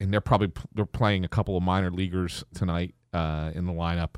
[0.00, 4.14] and they're probably they're playing a couple of minor leaguers tonight uh, in the lineup.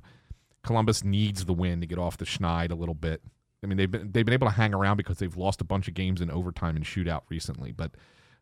[0.63, 3.21] Columbus needs the win to get off the schneid a little bit.
[3.65, 5.89] I mean, they've been they've been able to hang around because they've lost a bunch
[5.89, 7.91] of games in overtime and shootout recently, but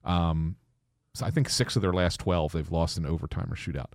[0.05, 0.57] um,
[1.22, 3.92] I think six of their last twelve they've lost in overtime or shootout.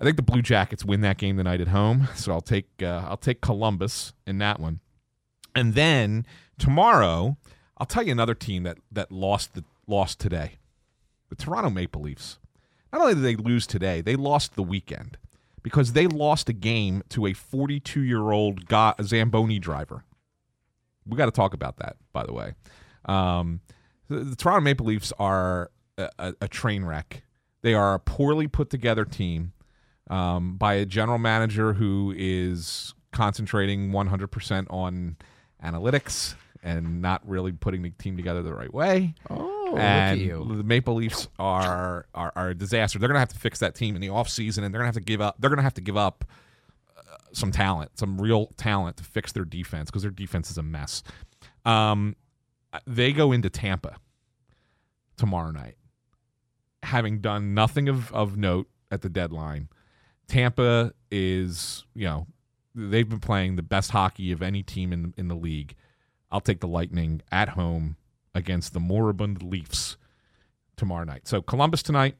[0.00, 3.04] I think the Blue Jackets win that game tonight at home, so I'll take uh,
[3.08, 4.80] I'll take Columbus in that one.
[5.54, 6.26] And then
[6.58, 7.36] tomorrow,
[7.78, 10.58] I'll tell you another team that that lost the lost today.
[11.28, 12.38] The Toronto Maple Leafs.
[12.92, 15.16] Not only did they lose today, they lost the weekend
[15.62, 20.04] because they lost a game to a 42-year-old Ga- Zamboni driver.
[21.06, 22.52] We got to talk about that, by the way.
[23.06, 23.60] Um,
[24.08, 27.22] the, the Toronto Maple Leafs are a, a, train wreck.
[27.62, 29.52] They are a poorly put together team
[30.10, 35.16] um, by a general manager who is concentrating 100% on
[35.62, 39.14] analytics and not really putting the team together the right way.
[39.30, 40.44] Oh, look and at you.
[40.56, 42.98] the Maple Leafs are, are are a disaster.
[42.98, 44.94] They're going to have to fix that team in the offseason and they're going to
[44.94, 46.24] have to give up they're going to have to give up
[46.96, 50.62] uh, some talent, some real talent to fix their defense because their defense is a
[50.62, 51.02] mess.
[51.64, 52.16] Um,
[52.86, 53.96] they go into Tampa
[55.16, 55.76] tomorrow night,
[56.92, 59.68] having done nothing of, of note at the deadline.
[60.28, 62.26] Tampa is, you know,
[62.74, 65.74] they've been playing the best hockey of any team in in the league.
[66.30, 67.96] I'll take the Lightning at home
[68.34, 69.96] against the moribund Leafs
[70.76, 71.26] tomorrow night.
[71.26, 72.16] So Columbus tonight,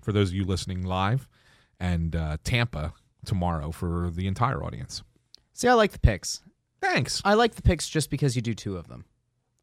[0.00, 1.28] for those of you listening live,
[1.78, 5.02] and uh, Tampa tomorrow for the entire audience.
[5.52, 6.42] See, I like the picks.
[6.80, 9.04] Thanks, I like the picks just because you do two of them.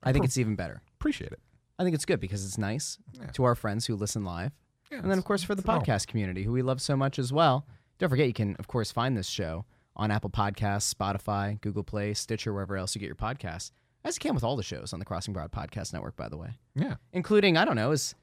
[0.04, 0.82] I think it's even better.
[1.00, 1.40] appreciate it.
[1.80, 3.28] I think it's good because it's nice Yeah.
[3.28, 4.52] to our friends who listen live.
[4.92, 5.82] Yeah, and then, of course, for the it's all.
[5.82, 7.68] podcast community who we love so much as well.
[8.00, 12.14] Don't forget, you can, of course, find this show on Apple Podcasts, Spotify, Google Play,
[12.14, 13.72] Stitcher, wherever else you get your podcasts,
[14.04, 16.38] as you can with all the shows on the Crossing Broad Podcast Network, by the
[16.38, 16.96] way, Yeah.
[17.12, 18.16] including, I don't know, is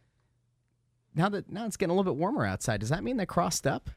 [1.14, 2.80] now that now it's getting a little bit warmer outside.
[2.80, 3.90] Does that mean that Crossed Up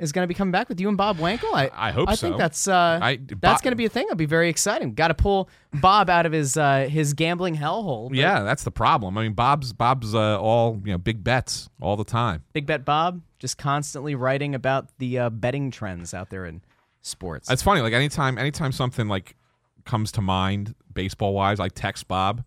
[0.00, 1.52] is going to be coming back with you and Bob Wankel?
[1.54, 2.26] I, I hope I so.
[2.26, 4.04] think that's uh, I- that's going to be a thing.
[4.04, 4.94] It'll be very exciting.
[4.94, 8.08] Got to pull Bob out of his uh, his gambling hellhole.
[8.12, 9.16] Yeah, that's the problem.
[9.18, 12.42] I mean, Bob's Bob's uh, all you know, big bets all the time.
[12.52, 16.62] Big Bet Bob just constantly writing about the uh, betting trends out there in
[17.02, 17.50] sports.
[17.50, 17.80] It's funny.
[17.82, 19.36] Like anytime, anytime something like
[19.84, 22.42] comes to mind, baseball wise, I text Bob,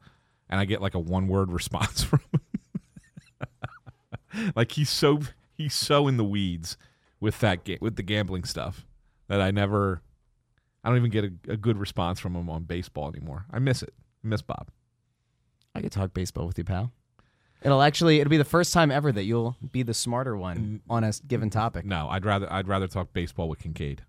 [0.50, 2.42] and I get like a one word response from him.
[4.56, 5.20] like he's so
[5.56, 6.78] he's so in the weeds
[7.24, 8.86] with that ga- with the gambling stuff
[9.30, 10.02] that I never,
[10.84, 13.46] I don't even get a, a good response from him on baseball anymore.
[13.50, 13.94] I miss it.
[14.24, 14.68] I miss Bob.
[15.74, 16.92] I could talk baseball with you, pal.
[17.64, 21.06] It'll actually it'll be the first time ever that you'll be the smarter one on
[21.06, 21.86] a given topic.
[21.86, 24.00] no, I'd rather I'd rather talk baseball with Kinkead.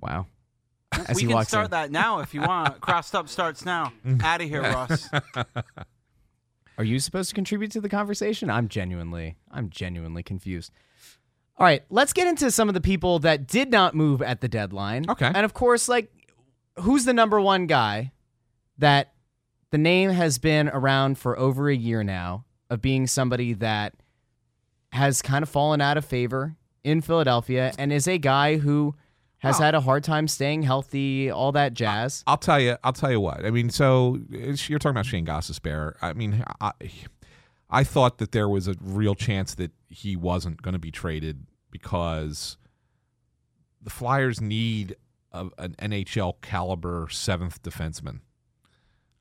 [0.00, 0.26] Wow.
[0.92, 1.70] As we can start in.
[1.70, 2.80] that now if you want.
[2.80, 3.92] Crossed up starts now.
[4.22, 5.08] Out of here, Ross.
[6.78, 8.50] Are you supposed to contribute to the conversation?
[8.50, 10.72] I'm genuinely, I'm genuinely confused.
[11.58, 14.48] All right, let's get into some of the people that did not move at the
[14.48, 15.08] deadline.
[15.08, 15.26] Okay.
[15.34, 16.10] And of course, like,
[16.80, 18.12] who's the number one guy
[18.78, 19.14] that
[19.70, 23.94] the name has been around for over a year now of being somebody that
[24.92, 28.94] has kind of fallen out of favor in Philadelphia and is a guy who
[29.38, 29.64] has Oh.
[29.64, 32.22] had a hard time staying healthy, all that jazz.
[32.26, 32.76] I'll tell you.
[32.84, 33.44] I'll tell you what.
[33.44, 35.94] I mean, so uh, you're talking about Shane Gostisbehere.
[36.02, 36.72] I mean, I,
[37.68, 41.46] I thought that there was a real chance that he wasn't going to be traded
[41.70, 42.56] because
[43.82, 44.96] the Flyers need
[45.32, 48.20] a, an NHL caliber seventh defenseman.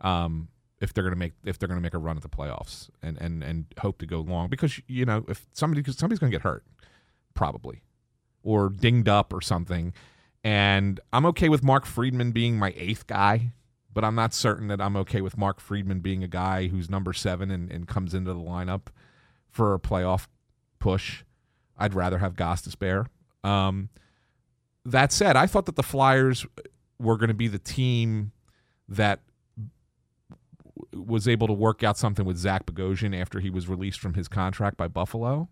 [0.02, 0.50] Um,
[0.82, 2.90] if they're going to make if they're going to make a run at the playoffs
[3.02, 6.36] and and and hope to go long, because you know if somebody somebody's going to
[6.36, 6.64] get hurt,
[7.34, 7.82] probably,
[8.44, 9.94] or dinged up or something.
[10.44, 13.54] And I'm okay with Mark Friedman being my eighth guy,
[13.96, 17.14] but I'm not certain that I'm okay with Mark Friedman being a guy who's number
[17.14, 18.88] seven and, and comes into the lineup
[19.50, 20.28] for a playoff
[20.80, 21.24] push.
[21.78, 23.08] I'd rather have Gostisbehere.
[23.44, 23.90] Um,
[24.86, 26.46] that said, I thought that the Flyers
[27.00, 28.34] were going to be the team
[28.90, 29.22] that
[30.94, 34.28] was able to work out something with Zach Bogosian after he was released from his
[34.28, 35.48] contract by Buffalo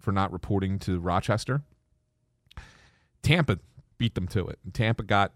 [0.00, 1.62] for not reporting to Rochester.
[3.22, 3.58] Tampa
[3.96, 4.58] beat them to it.
[4.74, 5.32] Tampa got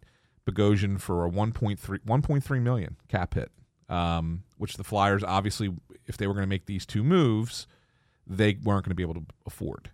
[0.47, 3.51] Bogosian for a 1.3 1.3 million cap hit,
[3.89, 5.71] um, which the Flyers obviously,
[6.07, 7.67] if they were going to make these two moves,
[8.27, 9.91] they weren't going to be able to afford.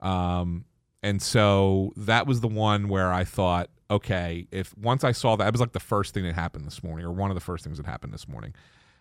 [0.00, 0.64] Um,
[1.02, 5.46] and so that was the one where I thought, okay, if once I saw that,
[5.46, 7.64] it was like the first thing that happened this morning, or one of the first
[7.64, 8.54] things that happened this morning.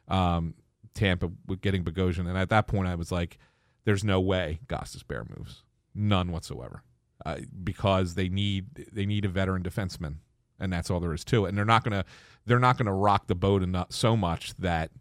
[0.07, 0.55] Um,
[0.93, 3.39] Tampa getting Bogosian, and at that point, I was like,
[3.85, 5.63] "There's no way Gostisbehere moves,
[5.95, 6.83] none whatsoever."
[7.25, 10.15] uh, because they need they need a veteran defenseman,
[10.59, 11.49] and that's all there is to it.
[11.49, 12.05] And they're not gonna
[12.45, 14.91] they're not gonna rock the boat enough so much that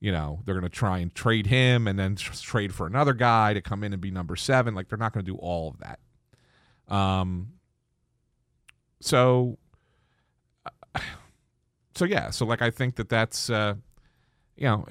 [0.00, 3.54] you know they're gonna try and trade him and then tr- trade for another guy
[3.54, 4.74] to come in and be number seven.
[4.74, 6.94] Like they're not gonna do all of that.
[6.94, 7.52] Um.
[9.00, 9.58] So.
[11.96, 13.74] So yeah, so like I think that that's uh,
[14.56, 14.86] you know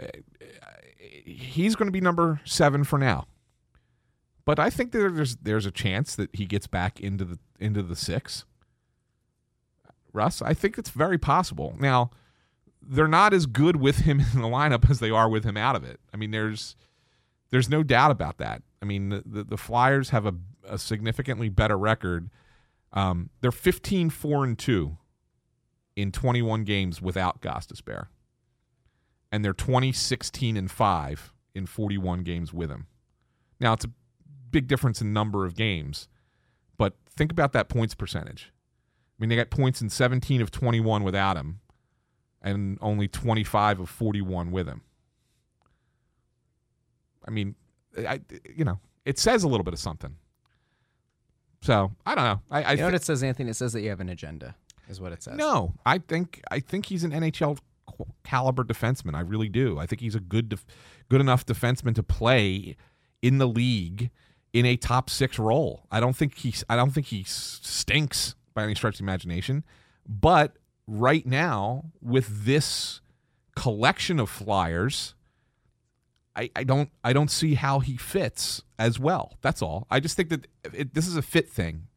[1.25, 3.25] he's going to be number seven for now
[4.49, 7.95] but I think there's there's a chance that he gets back into the into the
[7.95, 8.45] six.
[10.13, 11.75] Russ, I think it's very possible.
[11.79, 12.11] Now,
[12.81, 15.75] they're not as good with him in the lineup as they are with him out
[15.75, 15.99] of it.
[16.13, 16.75] I mean, there's
[17.51, 18.61] there's no doubt about that.
[18.81, 20.35] I mean, the the, Flyers have a,
[20.67, 22.29] a significantly better record.
[22.93, 24.97] Um, they're 15 4 and 2
[25.95, 28.07] in 21 games without Gostisbehere.
[29.31, 32.87] And they're 20 16 and 5 in 41 games with him.
[33.59, 33.91] Now, it's a
[34.51, 36.07] big difference in number of games.
[36.77, 38.51] But think about that points percentage.
[39.19, 41.59] I mean, they got points in 17 of 21 without him
[42.41, 44.81] and only 25 of 41 with him.
[47.27, 47.55] I mean,
[47.97, 48.21] I,
[48.55, 50.15] you know, it says a little bit of something.
[51.61, 52.41] So I don't know.
[52.49, 53.49] I, I you know what it says, Anthony?
[53.49, 54.55] It says that you have an agenda,
[54.87, 55.35] is what it says.
[55.35, 57.59] no, I think I think he's an NHL
[58.23, 59.15] caliber defenseman.
[59.15, 59.77] I really do.
[59.77, 60.65] I think he's a good, def-
[61.09, 62.77] good enough defenseman to play
[63.21, 64.09] in the league
[64.53, 65.85] in a top six role.
[65.91, 66.63] I don't think he's.
[66.69, 69.63] I don't think he stinks by any stretch of the imagination.
[70.07, 73.01] But right now, with this
[73.55, 75.15] collection of flyers,
[76.35, 76.89] I, I don't.
[77.03, 79.37] I don't see how he fits as well.
[79.41, 79.87] That's all.
[79.89, 81.87] I just think that it, this is a fit thing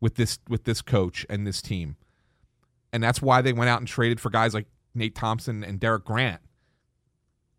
[0.00, 1.96] with this with this coach and this team
[2.92, 6.04] and that's why they went out and traded for guys like Nate Thompson and Derek
[6.04, 6.40] Grant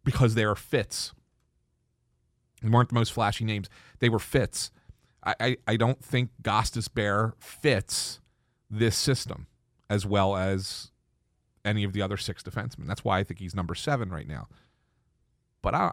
[0.04, 1.14] because they are fits.
[2.62, 3.68] They weren't the most flashy names;
[4.00, 4.72] they were fits.
[5.24, 8.22] I I, I don't think Gostisbehere fits
[8.78, 9.48] this system
[9.90, 10.92] as well as
[11.66, 12.88] any of the other six defensemen.
[12.88, 14.48] That's why I think he's number seven right now.
[15.62, 15.92] But I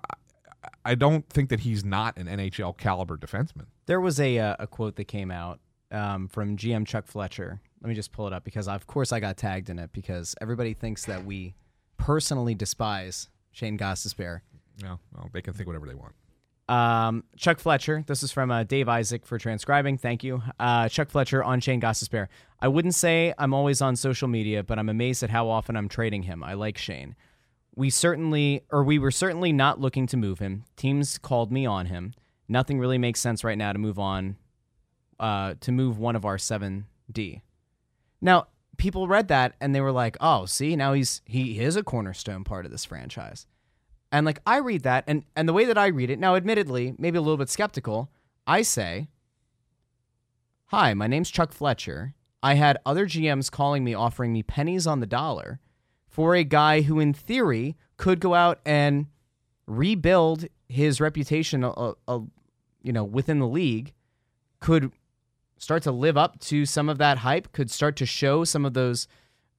[0.85, 3.66] I don't think that he's not an NHL caliber defenseman.
[3.87, 7.61] There was a uh, a quote that came out um, from GM Chuck Fletcher.
[7.83, 10.35] Let me just pull it up because of course I got tagged in it because
[10.41, 11.55] everybody thinks that we
[11.97, 14.41] personally despise Shane Gostisbehere.
[14.83, 16.14] No, well, they can think whatever they want.
[16.71, 18.05] Um, Chuck Fletcher.
[18.07, 19.99] This is from uh, Dave Isaac for transcribing.
[19.99, 20.41] Thank you.
[20.61, 22.29] Uh, Chuck Fletcher on Shane Gostisbehere.
[22.61, 25.89] I wouldn't say I'm always on social media, but I'm amazed at how often I'm
[25.89, 26.45] trading him.
[26.45, 27.16] I like Shane.
[27.75, 30.64] We certainly, or we were certainly not looking to move him.
[30.77, 32.14] Teams called me on him.
[32.49, 34.37] Nothing really makes sense right now to move on,
[35.18, 37.43] uh, to move one of our seven D.
[38.21, 38.47] Now,
[38.77, 42.45] people read that and they were like, "Oh, see, now he's he is a cornerstone
[42.45, 43.47] part of this franchise."
[44.12, 46.94] And like I read that and and the way that I read it, now admittedly,
[46.98, 48.11] maybe a little bit skeptical,
[48.46, 49.08] I say,
[50.66, 52.14] "Hi, my name's Chuck Fletcher.
[52.42, 55.61] I had other GMs calling me offering me pennies on the dollar
[56.08, 59.06] for a guy who in theory could go out and
[59.66, 62.20] rebuild his reputation a, a,
[62.82, 63.92] you know, within the league,
[64.58, 64.90] could
[65.58, 68.74] start to live up to some of that hype, could start to show some of
[68.74, 69.06] those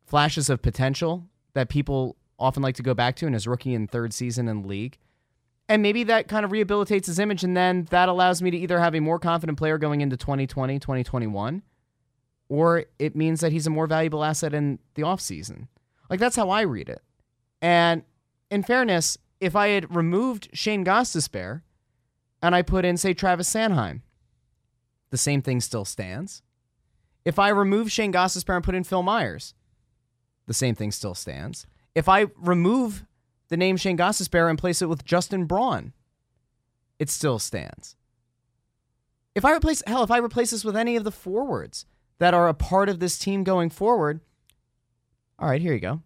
[0.05, 3.89] flashes of potential that people often like to go back to in his rookie and
[3.89, 4.97] third season in league.
[5.69, 8.79] And maybe that kind of rehabilitates his image, and then that allows me to either
[8.79, 11.61] have a more confident player going into 2020, 2021,
[12.49, 15.67] or it means that he's a more valuable asset in the offseason.
[16.09, 17.01] Like, that's how I read it.
[17.61, 18.03] And
[18.49, 21.61] in fairness, if I had removed Shane Gostisbehere
[22.41, 24.01] and I put in, say, Travis Sanheim,
[25.09, 26.41] the same thing still stands.
[27.23, 29.53] If I remove Shane Gostisbehere and put in Phil Myers,
[30.47, 31.65] the same thing still stands.
[31.95, 33.05] If I remove
[33.49, 35.93] the name Shane Gostisbehere and place it with Justin Braun,
[36.99, 37.95] it still stands.
[39.35, 41.85] If I replace hell, if I replace this with any of the forwards
[42.19, 44.21] that are a part of this team going forward,
[45.39, 46.01] all right, here you go.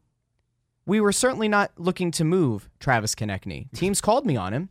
[0.87, 3.71] We were certainly not looking to move Travis Konecny.
[3.75, 4.69] Teams called me on him.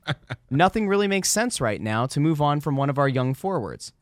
[0.50, 3.92] Nothing really makes sense right now to move on from one of our young forwards.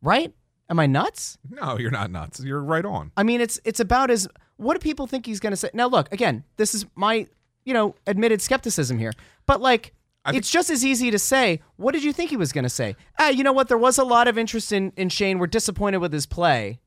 [0.00, 0.32] Right?
[0.70, 1.36] Am I nuts?
[1.48, 2.40] No, you're not nuts.
[2.40, 3.10] You're right on.
[3.16, 4.28] I mean, it's it's about as
[4.60, 5.70] what do people think he's going to say?
[5.74, 6.44] Now, look again.
[6.56, 7.26] This is my
[7.64, 9.12] you know admitted skepticism here,
[9.46, 9.94] but like.
[10.22, 12.68] I it's just as easy to say, what did you think he was going to
[12.68, 12.94] say?
[13.18, 13.68] Ah, you know what?
[13.68, 15.38] There was a lot of interest in, in Shane.
[15.38, 16.78] We're disappointed with his play.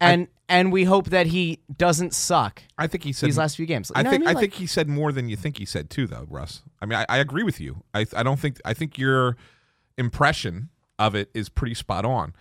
[0.00, 3.66] And and we hope that he doesn't suck I think he said these last few
[3.66, 3.90] games.
[3.94, 4.28] You I think mean?
[4.28, 6.62] I, Like- think he said more than you think he said too, though, Russ.
[6.80, 7.84] I mean, I, I agree with you.
[7.92, 9.36] I I don't think I think your
[9.98, 12.34] impression of it is pretty spot on.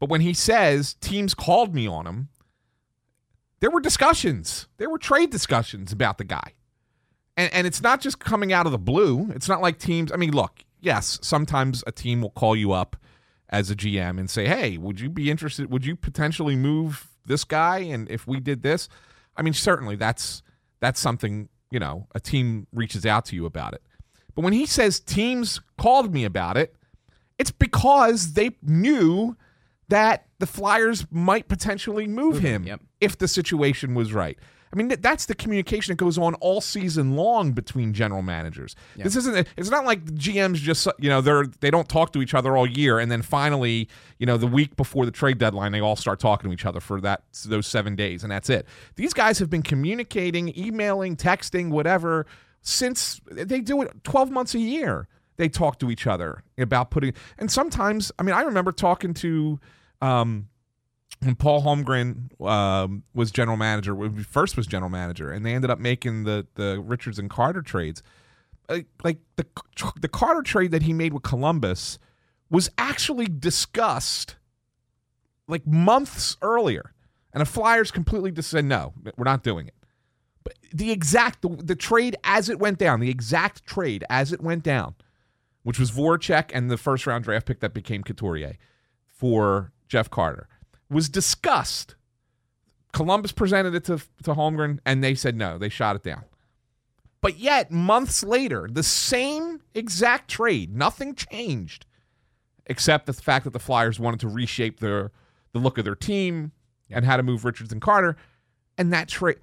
[0.00, 2.28] But when he says teams called me on him,
[3.60, 4.68] there were discussions.
[4.78, 6.54] There were trade discussions about the guy,
[7.36, 9.30] and and it's not just coming out of the blue.
[9.34, 10.12] It's not like teams.
[10.12, 12.96] I mean, look, yes, sometimes a team will call you up
[13.48, 15.70] as a GM and say, "Hey, would you be interested?
[15.70, 17.78] Would you potentially move this guy?
[17.78, 18.88] And if we did this,
[19.36, 20.42] I mean, certainly that's
[20.80, 23.82] that's something you know a team reaches out to you about it.
[24.34, 26.76] But when he says teams called me about it,
[27.38, 29.36] it's because they knew
[29.88, 32.46] that the Flyers might potentially move mm-hmm.
[32.46, 32.80] him yep.
[33.00, 34.38] if the situation was right.
[34.72, 38.76] I mean, that's the communication that goes on all season long between general managers.
[38.96, 39.48] This isn't.
[39.56, 42.56] It's not like the GMs just you know they're they don't talk to each other
[42.56, 45.96] all year, and then finally you know the week before the trade deadline they all
[45.96, 48.66] start talking to each other for that those seven days, and that's it.
[48.96, 52.26] These guys have been communicating, emailing, texting, whatever
[52.60, 55.08] since they do it twelve months a year.
[55.36, 59.58] They talk to each other about putting, and sometimes I mean I remember talking to.
[60.00, 60.48] Um,
[61.20, 65.78] when Paul Holmgren um, was general manager, first was general manager, and they ended up
[65.78, 68.02] making the the Richards and Carter trades.
[68.68, 69.46] Like, like the
[70.00, 71.98] the Carter trade that he made with Columbus
[72.50, 74.36] was actually discussed
[75.48, 76.92] like months earlier,
[77.32, 79.74] and the Flyers completely just said no, we're not doing it.
[80.44, 84.40] But the exact the, the trade as it went down, the exact trade as it
[84.40, 84.94] went down,
[85.62, 88.56] which was Voracek and the first round draft pick that became Couturier
[89.06, 90.48] for Jeff Carter
[90.90, 91.94] was discussed.
[92.92, 95.58] Columbus presented it to, to Holmgren, and they said no.
[95.58, 96.24] They shot it down.
[97.20, 101.84] But yet, months later, the same exact trade, nothing changed,
[102.66, 105.10] except the fact that the Flyers wanted to reshape their
[105.52, 106.52] the look of their team
[106.90, 108.16] and how to move Richards and Carter,
[108.76, 109.38] and that trade,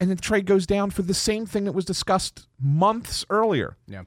[0.00, 3.76] and the trade goes down for the same thing that was discussed months earlier.
[3.86, 4.02] Yeah.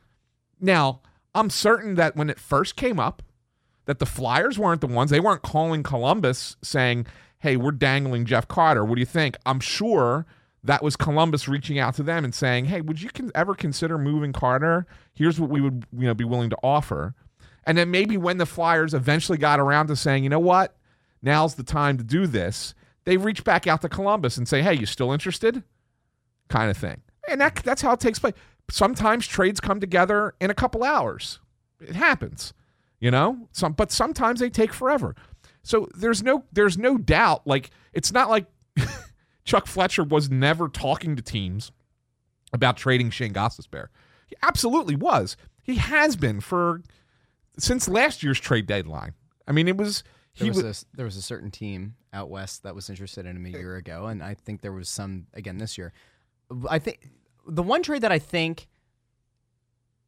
[0.60, 1.02] Now,
[1.34, 3.24] I'm certain that when it first came up,
[3.86, 5.12] that the Flyers weren't the ones.
[5.12, 7.08] They weren't calling Columbus saying,
[7.40, 8.84] "Hey, we're dangling Jeff Carter.
[8.84, 10.26] What do you think?" I'm sure
[10.64, 13.98] that was Columbus reaching out to them and saying, "Hey, would you con- ever consider
[13.98, 14.88] moving Carter?
[15.14, 17.14] Here's what we would, you know, be willing to offer."
[17.68, 20.76] And then maybe when the Flyers eventually got around to saying, "You know what?
[21.22, 22.74] Now's the time to do this."
[23.06, 25.64] They reach back out to Columbus and say, "Hey, you still interested?"
[26.48, 27.02] kind of thing.
[27.28, 28.34] And that that's how it takes place.
[28.70, 31.40] Sometimes trades come together in a couple hours.
[31.80, 32.54] It happens
[33.06, 35.16] you know some but sometimes they take forever
[35.62, 38.48] so there's no there's no doubt like it's not like
[39.46, 41.72] chuck fletcher was never talking to teams
[42.52, 43.90] about trading shane Gostisbehere.
[44.26, 46.82] he absolutely was he has been for
[47.60, 49.14] since last year's trade deadline
[49.48, 50.02] i mean it was
[50.40, 53.28] There he was, was a, there was a certain team out west that was interested
[53.28, 55.94] in him a year ago, and I think there was some again this year.
[56.70, 57.10] I think
[57.48, 58.68] the one trade that I think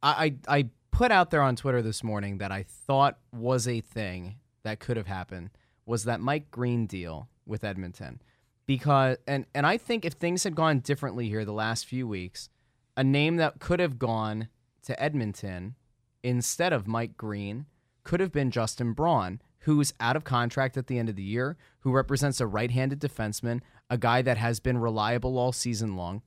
[0.02, 3.80] I, I I put out there on Twitter this morning that I thought was a
[3.80, 5.50] thing that could have happened
[5.86, 8.20] was that Mike Green deal with Edmonton,
[8.66, 12.50] because and and I think if things had gone differently here the last few weeks,
[12.96, 14.48] a name that could have gone
[14.82, 15.74] to Edmonton
[16.22, 17.66] instead of Mike Green
[18.04, 21.56] could have been Justin Braun, who's out of contract at the end of the year,
[21.80, 23.60] who represents a right handed defenseman,
[23.90, 26.22] a guy that has been reliable all season long.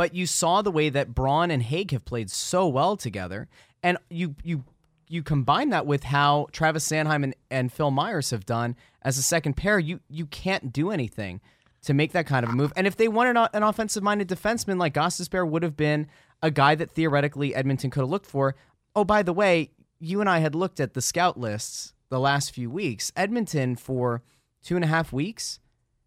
[0.00, 3.48] But you saw the way that Braun and Hagg have played so well together,
[3.82, 4.64] and you you
[5.08, 9.22] you combine that with how Travis Sanheim and, and Phil Myers have done as a
[9.22, 11.42] second pair, you you can't do anything
[11.82, 12.72] to make that kind of a move.
[12.76, 16.06] And if they wanted an, offensive minded defenseman like Gostisbehere would have been
[16.42, 18.56] a guy that theoretically Edmonton could have looked for.
[18.96, 22.52] Oh, by the way, you and I had looked at the scout lists the last
[22.52, 23.12] few weeks.
[23.16, 24.22] Edmonton for
[24.62, 25.60] two and a half weeks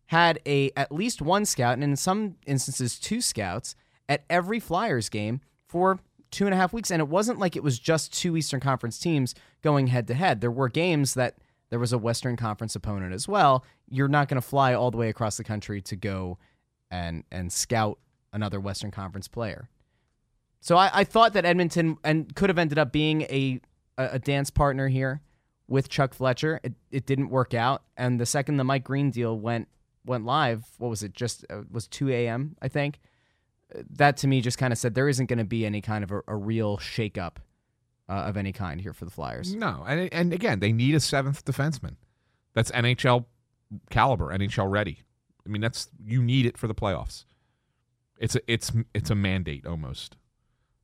[0.08, 3.76] had a at least one scout, and in some instances two scouts
[4.10, 6.00] at every Flyers game for
[6.32, 6.92] two and a half weeks.
[6.92, 10.42] And it wasn't like it was just two Eastern Conference teams going head to head.
[10.42, 11.38] There were games that
[11.70, 13.66] there was a Western Conference opponent as well.
[13.90, 16.38] You're not going to fly all the way across the country to go
[16.92, 17.98] and and scout
[18.32, 19.70] another Western Conference player.
[20.60, 23.60] So I, I thought that Edmonton and could have ended up being a,
[23.98, 25.22] a dance partner here
[25.68, 26.60] with Chuck Fletcher.
[26.64, 29.68] It it didn't work out, and the second the Mike Green deal went
[30.06, 31.14] went live, what was it?
[31.14, 32.56] Just uh, was 2 a.m.
[32.62, 33.00] I think.
[33.92, 36.12] That to me just kind of said there isn't going to be any kind of
[36.12, 37.38] a, a real shakeup
[38.10, 39.56] uh, of any kind here for the Flyers.
[39.56, 41.96] No, and and again, they need a seventh defenseman.
[42.54, 43.26] That's NHL
[43.90, 45.02] caliber, NHL ready.
[45.46, 47.26] I mean, that's you need it for the playoffs.
[48.18, 50.18] It's a it's it's a mandate almost.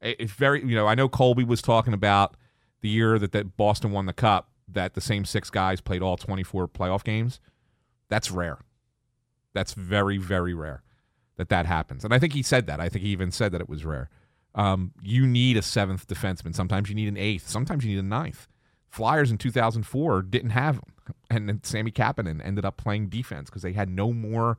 [0.01, 2.35] It's very you know I know Colby was talking about
[2.81, 6.17] the year that that Boston won the cup that the same six guys played all
[6.17, 7.39] twenty four playoff games.
[8.09, 8.59] That's rare.
[9.53, 10.83] That's very very rare
[11.39, 12.03] that that happens.
[12.03, 12.81] And I think he said that.
[12.81, 14.09] I think he even said that it was rare.
[14.55, 16.53] Um, you need a seventh defenseman.
[16.53, 17.47] Sometimes you need an eighth.
[17.47, 18.45] Sometimes you need a ninth.
[18.89, 20.93] Flyers in 2004 didn't have him,
[21.29, 24.57] and then Sami Kapanen ended up playing defense because they had no more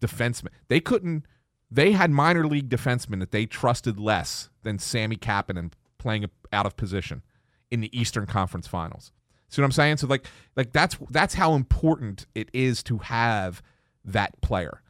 [0.00, 0.50] defensemen.
[0.68, 1.26] They couldn't.
[1.70, 6.76] They had minor league defensemen that they trusted less than Sami Kapanen playing out of
[6.76, 7.22] position
[7.70, 9.10] in the Eastern Conference Finals.
[9.48, 9.96] See what I'm saying?
[9.96, 13.60] So like, like that's that's how important it is to have
[14.04, 14.82] that player,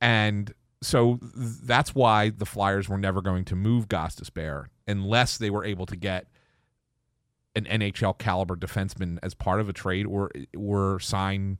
[0.00, 5.64] and so that's why the Flyers were never going to move Gostisbehere unless they were
[5.64, 6.26] able to get
[7.56, 11.58] an NHL caliber defenseman as part of a trade or or sign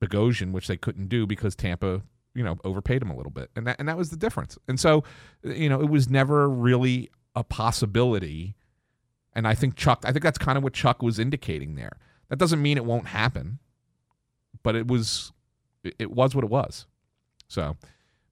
[0.00, 2.02] Bogosian, which they couldn't do because Tampa,
[2.34, 4.58] you know, overpaid him a little bit, and that and that was the difference.
[4.66, 5.04] And so,
[5.42, 8.56] you know, it was never really a possibility.
[9.34, 11.98] And I think Chuck, I think that's kind of what Chuck was indicating there.
[12.28, 13.58] That doesn't mean it won't happen,
[14.62, 15.32] but it was
[15.82, 16.86] it was what it was.
[17.48, 17.76] So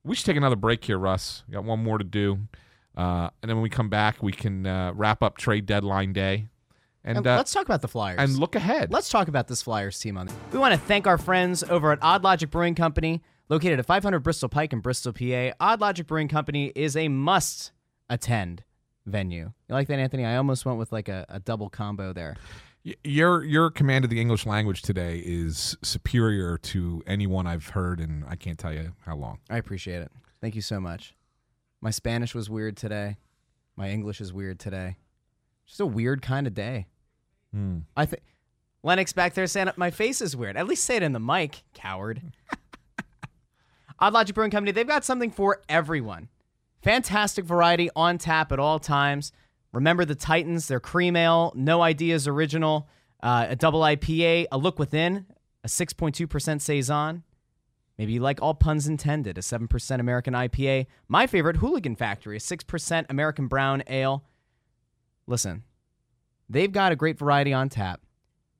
[0.05, 1.44] we should take another break here, Russ.
[1.48, 2.38] We got one more to do.
[2.96, 6.48] Uh, and then when we come back, we can uh, wrap up trade deadline day
[7.05, 8.18] and, And uh, let's talk about the Flyers.
[8.20, 8.92] and look ahead.
[8.92, 10.28] Let's talk about this Flyers team on.
[10.53, 14.20] We want to thank our friends over at Odd Logic Brewing Company, located at 500
[14.20, 15.53] Bristol Pike in Bristol, PA.
[15.59, 17.72] Odd Logic Brewing Company is a must
[18.09, 18.62] attend
[19.07, 19.53] venue.
[19.68, 20.24] You like that, Anthony?
[20.24, 22.36] I almost went with like a, a double combo there.
[23.05, 28.24] Your your command of the English language today is superior to anyone I've heard, and
[28.28, 29.39] I can't tell you how long.
[29.49, 30.11] I appreciate it.
[30.41, 31.14] Thank you so much.
[31.80, 33.18] My Spanish was weird today.
[33.76, 34.97] My English is weird today.
[35.64, 36.87] Just a weird kind of day.
[37.53, 37.80] Hmm.
[37.97, 38.22] I think
[38.83, 40.57] Lennox back there saying my face is weird.
[40.57, 42.20] At least say it in the mic, coward.
[44.01, 46.28] Odd Logic Brewing Company, they've got something for everyone.
[46.83, 49.30] Fantastic variety on tap at all times.
[49.72, 52.88] Remember the Titans, their cream ale, no ideas original,
[53.22, 55.26] uh, a double IPA, a look within,
[55.64, 57.22] a 6.2% saison.
[57.96, 60.86] Maybe you like all puns intended, a 7% American IPA.
[61.08, 64.24] My favorite, Hooligan Factory, a 6% American brown ale.
[65.26, 65.62] Listen,
[66.48, 68.00] they've got a great variety on tap.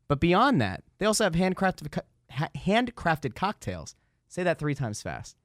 [0.09, 3.97] But beyond that, they also have handcrafted, handcrafted cocktails.
[4.29, 5.37] Say that three times fast.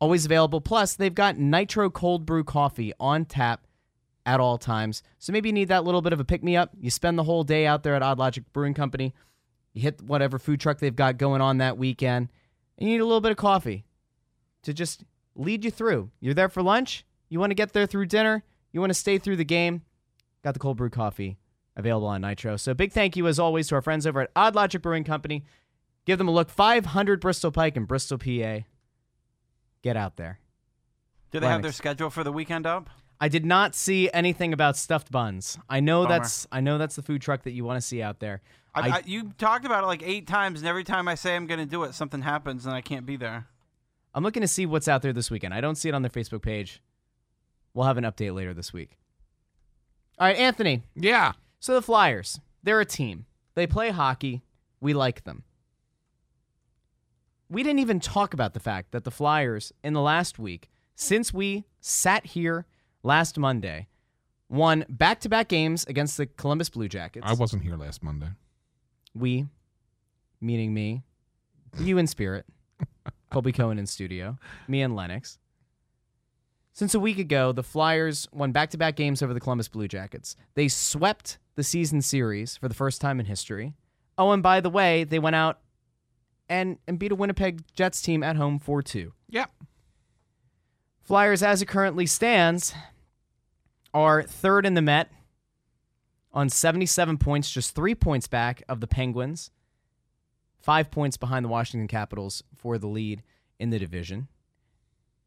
[0.00, 0.60] Always available.
[0.60, 3.66] Plus, they've got nitro cold brew coffee on tap
[4.26, 5.02] at all times.
[5.18, 6.70] So maybe you need that little bit of a pick me up.
[6.80, 9.14] You spend the whole day out there at Odd Logic Brewing Company.
[9.72, 12.28] You hit whatever food truck they've got going on that weekend,
[12.78, 13.84] and you need a little bit of coffee
[14.62, 15.04] to just
[15.34, 16.10] lead you through.
[16.20, 17.04] You're there for lunch.
[17.28, 18.44] You want to get there through dinner.
[18.72, 19.82] You want to stay through the game.
[20.42, 21.38] Got the cold brew coffee
[21.76, 22.56] available on Nitro.
[22.56, 25.44] So big thank you as always to our friends over at Odd Logic Brewing Company.
[26.04, 26.50] Give them a look.
[26.50, 28.60] 500 Bristol Pike in Bristol, PA.
[29.82, 30.38] Get out there.
[31.30, 32.90] Do they have their schedule for the weekend up?
[33.24, 35.56] I did not see anything about stuffed buns.
[35.66, 36.18] I know Bummer.
[36.18, 38.42] that's I know that's the food truck that you want to see out there.
[38.74, 41.34] I, I- I, you talked about it like eight times, and every time I say
[41.34, 43.46] I'm going to do it, something happens, and I can't be there.
[44.12, 45.54] I'm looking to see what's out there this weekend.
[45.54, 46.82] I don't see it on their Facebook page.
[47.72, 48.98] We'll have an update later this week.
[50.18, 50.82] All right, Anthony.
[50.94, 51.32] Yeah.
[51.60, 53.24] So the Flyers, they're a team.
[53.54, 54.42] They play hockey.
[54.82, 55.44] We like them.
[57.48, 61.32] We didn't even talk about the fact that the Flyers in the last week, since
[61.32, 62.66] we sat here
[63.04, 63.86] last Monday
[64.48, 67.24] won back to back games against the Columbus Blue Jackets.
[67.28, 68.30] I wasn't here last Monday.
[69.14, 69.46] we,
[70.40, 71.02] meaning me,
[71.78, 72.46] you in spirit,
[73.30, 74.36] Colby Cohen in studio,
[74.66, 75.38] me and Lennox.
[76.72, 79.86] Since a week ago, the Flyers won back to back games over the Columbus Blue
[79.86, 80.34] Jackets.
[80.54, 83.74] They swept the season series for the first time in history.
[84.18, 85.60] Oh, and by the way, they went out
[86.48, 89.12] and, and beat a Winnipeg Jets team at home 4 2.
[89.28, 89.50] Yep.
[91.04, 92.74] Flyers, as it currently stands,
[93.94, 95.10] are third in the Met
[96.32, 99.50] on 77 points, just three points back of the Penguins,
[100.60, 103.22] five points behind the Washington Capitals for the lead
[103.60, 104.26] in the division.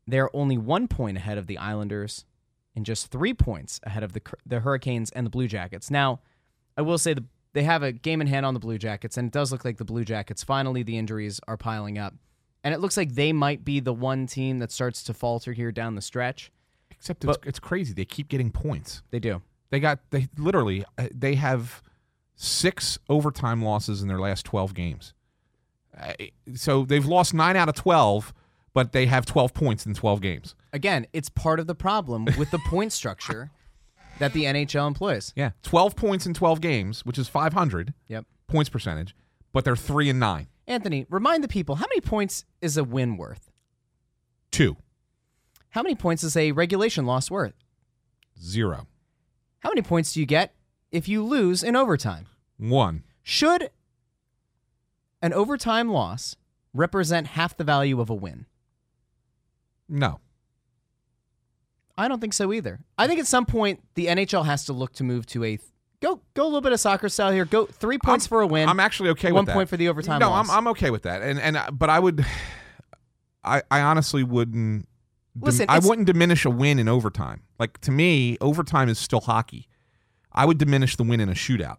[0.05, 2.26] They're only one point ahead of the Islanders
[2.76, 5.89] and just three points ahead of the, the Hurricanes and the Blue Jackets.
[5.89, 6.20] Now,
[6.76, 9.28] I will say the, they have a game in hand on the Blue Jackets, and
[9.28, 12.13] it does look like the Blue Jackets finally the injuries are piling up.
[12.63, 15.72] And it looks like they might be the one team that starts to falter here
[15.72, 16.51] down the stretch.
[17.00, 17.93] Except it's, But- it's crazy.
[17.93, 19.02] They keep getting points.
[19.12, 19.41] They do.
[19.70, 21.82] They got they literally uh, they have
[22.36, 25.14] six overtime losses in their last twelve games.
[26.00, 26.14] Uh,
[26.56, 28.34] so they've lost nine out of twelve,
[28.74, 30.56] but they have twelve points in twelve games.
[30.74, 33.52] Again, it's part of the problem with the point structure
[34.20, 35.34] that the NHL employs.
[35.36, 38.26] Yeah, twelve points in twelve games, which is five hundred Yep.
[38.48, 39.16] points percentage,
[39.52, 43.18] but they're three and nine, Anthony, remind the people how many points is a win
[43.18, 43.52] worth?
[44.50, 44.78] two,
[45.78, 47.53] How many points is a regulation loss worth?
[48.41, 48.88] zero,
[49.59, 50.55] How many points do you get
[50.91, 52.25] if you lose in overtime?
[52.57, 53.03] one.
[53.21, 53.69] Should
[55.21, 56.36] an overtime loss
[56.73, 58.47] represent half the value of a win?
[59.88, 60.19] No,
[61.95, 62.80] I don't think so either.
[62.97, 65.59] I think at some point the NHL has to look to move to a
[66.01, 67.45] go go a little bit of soccer style here.
[67.45, 68.67] Go three points I'm- for a win.
[68.67, 69.51] I'm actually okay one with that.
[69.51, 70.49] One point for the overtime No, loss.
[70.49, 72.25] I'm I'm okay with that, and and uh, but I would,
[73.43, 74.88] I I honestly wouldn't.
[75.39, 77.43] Listen, I wouldn't diminish a win in overtime.
[77.59, 79.67] Like to me, overtime is still hockey.
[80.31, 81.77] I would diminish the win in a shootout.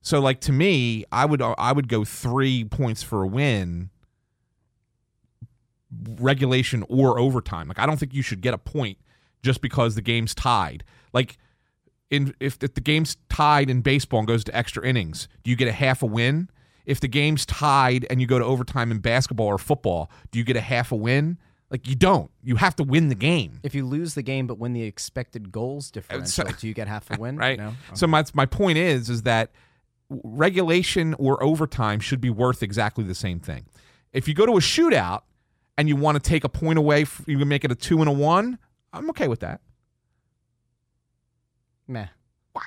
[0.00, 3.90] So like to me, I would uh, I would go three points for a win,
[6.20, 7.68] regulation or overtime.
[7.68, 8.98] Like I don't think you should get a point
[9.42, 10.84] just because the game's tied.
[11.12, 11.38] Like
[12.10, 15.56] in if, if the game's tied in baseball and goes to extra innings, do you
[15.56, 16.50] get a half a win?
[16.86, 20.44] If the game's tied and you go to overtime in basketball or football, do you
[20.44, 21.38] get a half a win?
[21.70, 22.30] Like you don't.
[22.42, 23.60] You have to win the game.
[23.62, 27.10] if you lose the game but win the expected goals differential, do you get half
[27.10, 27.36] a win?
[27.46, 27.58] right?
[27.58, 27.74] No?
[27.94, 29.50] So my my point is is that
[30.08, 33.66] regulation or overtime should be worth exactly the same thing.
[34.12, 35.22] If you go to a shootout
[35.76, 38.08] and you want to take a point away, you can make it a two and
[38.08, 38.58] a one.
[38.92, 39.60] I'm okay with that.
[41.86, 42.06] Meh.
[42.52, 42.62] Why?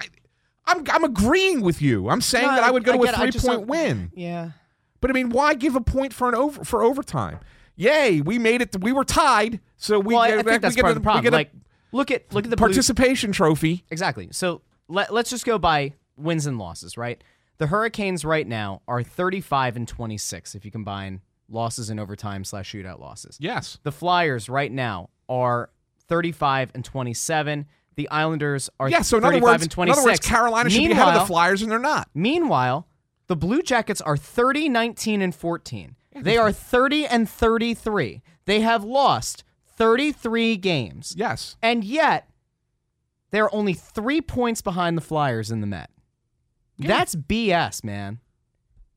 [0.65, 2.09] I'm I'm agreeing with you.
[2.09, 3.07] I'm saying No, that I would go I to a.
[3.23, 4.11] I three point win.
[4.15, 4.51] Yeah.
[4.99, 7.39] But I mean, why give a point for an over for overtime?
[7.81, 8.79] Yay, we made it.
[8.79, 11.01] We were tied, so we well, I, get, I think that's part a, of the
[11.01, 11.33] problem.
[11.33, 11.51] Like,
[11.91, 13.83] look at look at the Blues- participation trophy.
[13.89, 14.29] Exactly.
[14.31, 17.23] So let, let's just go by wins and losses, right?
[17.57, 22.71] The Hurricanes right now are 35 and 26 if you combine losses and overtime slash
[22.71, 23.37] shootout losses.
[23.39, 23.79] Yes.
[23.81, 25.71] The Flyers right now are
[26.07, 27.65] 35 and 27.
[27.95, 29.01] The Islanders are Yeah.
[29.01, 31.25] So in 35 other words, and in other words, Carolina should be ahead of the
[31.25, 32.09] Flyers, and they're not.
[32.13, 32.87] Meanwhile,
[33.25, 35.95] the Blue Jackets are 30, 19, and 14.
[36.15, 38.21] They are 30 and 33.
[38.45, 39.43] They have lost
[39.77, 41.13] 33 games.
[41.17, 41.55] Yes.
[41.61, 42.29] And yet,
[43.31, 45.89] they're only three points behind the Flyers in the Met.
[46.77, 48.19] That's BS, man.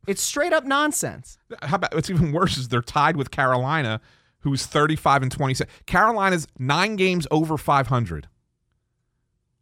[0.07, 1.39] It's straight up nonsense.
[1.63, 4.01] How about what's even worse is they're tied with Carolina,
[4.41, 5.73] who's 35 and 26.
[5.87, 8.29] Carolina's nine games over 500.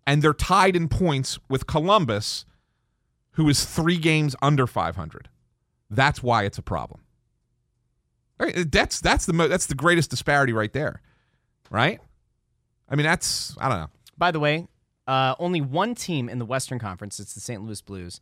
[0.07, 2.45] And they're tied in points with Columbus,
[3.33, 5.29] who is three games under 500.
[5.89, 7.02] That's why it's a problem.
[8.51, 11.01] That's that's the mo- that's the greatest disparity right there,
[11.71, 12.01] right?
[12.89, 13.91] I mean, that's I don't know.
[14.19, 14.67] By the way,
[15.07, 17.63] uh, only one team in the Western Conference, it's the St.
[17.63, 18.21] Louis Blues,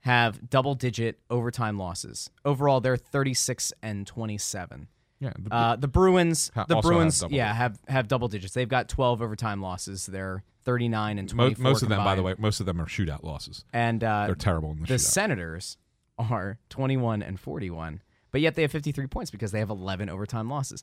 [0.00, 2.30] have double digit overtime losses.
[2.44, 4.88] Overall, they're 36 and 27.
[5.18, 8.52] Yeah, the, Uh, the Bruins, Ha- the also have Bruins, yeah, have have double digits.
[8.54, 10.06] They've got 12 overtime losses.
[10.06, 11.62] They're 39 and mo- 24.
[11.62, 13.64] most of them, by the way, most of them are shootout losses.
[13.72, 14.88] and uh, They're terrible in the, shootout.
[14.88, 15.00] the shootout.
[15.00, 15.76] Senators
[16.18, 18.00] are 21 and 41,
[18.36, 20.82] but yet they have 53 points because they have 11 overtime losses.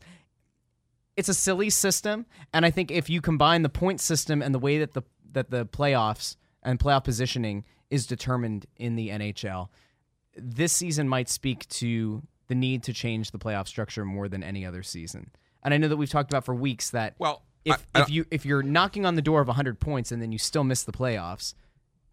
[1.15, 4.57] It's a silly system, and I think if you combine the point system and the
[4.57, 9.67] way that the that the playoffs and playoff positioning is determined in the NHL,
[10.35, 14.65] this season might speak to the need to change the playoff structure more than any
[14.65, 15.29] other season.
[15.61, 18.09] And I know that we've talked about for weeks that well, if, I- I if
[18.09, 20.81] you if you're knocking on the door of 100 points and then you still miss
[20.81, 21.53] the playoffs,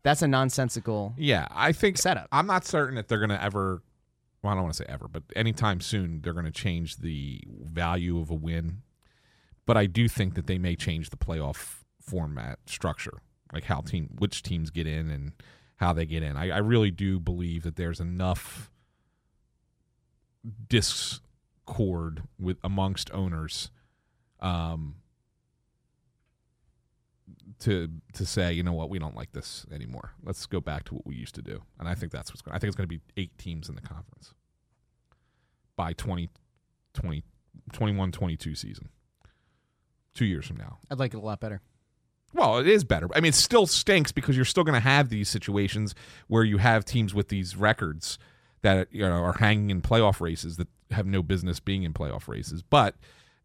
[0.02, 2.28] that's a nonsensical Yeah, I think setup.
[2.30, 3.82] I'm not certain that they're going to ever.
[4.42, 7.42] Well, I don't want to say ever, but anytime soon they're going to change the
[7.46, 8.82] value of a win.
[9.66, 13.20] But I do think that they may change the playoff format structure,
[13.52, 15.32] like how team which teams get in and
[15.76, 16.36] how they get in.
[16.36, 18.70] I, I really do believe that there's enough
[20.68, 23.70] discord with amongst owners
[24.40, 24.96] um,
[27.60, 30.12] to to say, you know what, we don't like this anymore.
[30.22, 31.62] Let's go back to what we used to do.
[31.78, 32.54] And I think that's what's going.
[32.54, 34.34] I think it's going to be eight teams in the conference
[35.76, 36.28] by 20,
[36.94, 37.24] 20
[37.72, 38.88] 21 22 season.
[40.14, 40.78] 2 years from now.
[40.90, 41.62] I'd like it a lot better.
[42.32, 43.08] Well, it is better.
[43.14, 45.94] I mean, it still stinks because you're still going to have these situations
[46.28, 48.18] where you have teams with these records
[48.62, 52.28] that you know are hanging in playoff races that have no business being in playoff
[52.28, 52.62] races.
[52.62, 52.96] But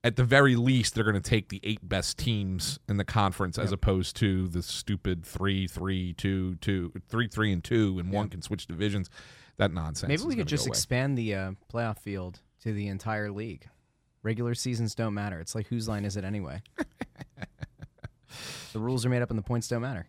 [0.05, 3.57] at the very least, they're going to take the eight best teams in the conference
[3.57, 8.29] as opposed to the stupid three, three, two, two, three, three, and two, and one
[8.29, 9.09] can switch divisions.
[9.57, 10.09] That nonsense.
[10.09, 13.67] Maybe we could just expand the uh, playoff field to the entire league.
[14.21, 15.39] Regular seasons don't matter.
[15.39, 16.61] It's like whose line is it anyway?
[18.73, 20.07] the rules are made up and the points don't matter.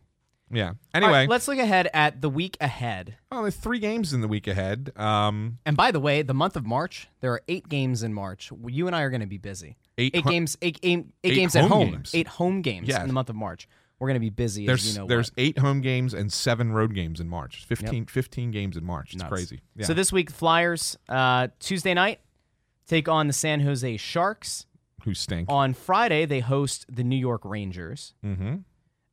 [0.50, 0.72] Yeah.
[0.92, 3.16] Anyway, right, let's look ahead at the week ahead.
[3.32, 4.92] Oh, there's three games in the week ahead.
[4.96, 8.52] Um, And by the way, the month of March, there are eight games in March.
[8.66, 9.76] You and I are going to be busy.
[9.98, 12.10] Eight eight games, eight, eight, eight games at home games.
[12.14, 13.00] Eight home games Yeah.
[13.00, 13.68] in the month of March.
[13.98, 14.66] We're going to be busy.
[14.66, 15.38] there's as you know there's what.
[15.38, 17.64] eight home games and seven road games in March.
[17.64, 19.14] 15, 15 games in March.
[19.14, 19.32] It's Nuts.
[19.32, 19.60] crazy.
[19.74, 19.86] Yeah.
[19.86, 22.20] So this week, Flyers uh, Tuesday night
[22.86, 24.66] take on the San Jose Sharks.
[25.04, 25.48] Who stink?
[25.50, 28.12] On Friday, they host the New York Rangers.
[28.24, 28.56] mm-hmm.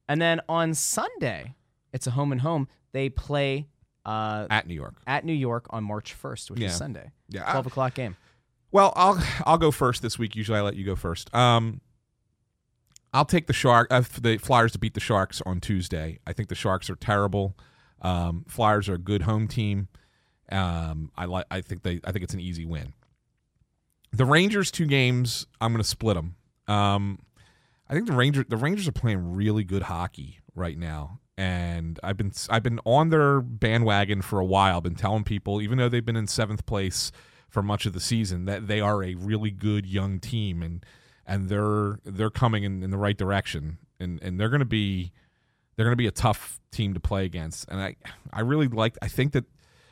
[0.09, 1.55] And then on Sunday,
[1.93, 2.67] it's a home and home.
[2.91, 3.67] They play
[4.05, 4.95] uh, At New York.
[5.07, 6.67] at New York on March 1st, which Yeah.
[6.67, 7.11] is Sunday.
[7.29, 7.49] Yeah.
[7.51, 8.17] 12 o'clock game.
[8.73, 10.35] Well, I'll I'll go first this week.
[10.35, 11.33] Usually, I let you go first.
[11.33, 11.79] Um,
[13.13, 16.19] I'll take the shark uh, the Flyers to beat the Sharks on Tuesday.
[16.25, 17.55] I think the Sharks are terrible.
[18.01, 19.89] Um, Flyers are a good home team.
[20.51, 21.45] Um, I like.
[21.51, 22.01] I think they.
[22.03, 22.93] I think it's an easy win.
[24.11, 25.45] The Rangers two games.
[25.61, 26.35] I'm going to split them.
[26.67, 27.19] Um,
[27.87, 32.17] I think the Rangers the Rangers are playing really good hockey right now, and I've
[32.17, 34.77] been I've been on their bandwagon for a while.
[34.77, 37.11] I've been telling people, even though they've been in seventh place
[37.53, 40.85] for much of the season, that they are a really good young team, and
[41.25, 45.11] and they're they're coming in, in the right direction, and and they're going to be
[45.75, 47.95] they're going to be a tough team to play against, and I
[48.31, 49.45] I really like I think that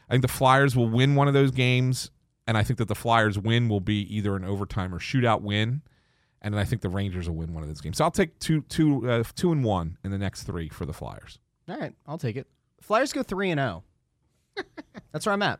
[0.10, 2.12] I think the Flyers will win one of those games,
[2.48, 5.84] and I think that the Flyers win will be either an overtime or shootout win
[6.42, 7.98] and I think the Rangers will win one of those games.
[7.98, 10.94] So I'll take two, two, uh, two and one in the next three for the
[10.94, 11.38] Flyers.
[11.70, 12.48] All right, I'll take it.
[12.82, 13.84] Flyers go 3 and 0.
[15.12, 15.60] That's where I'm at.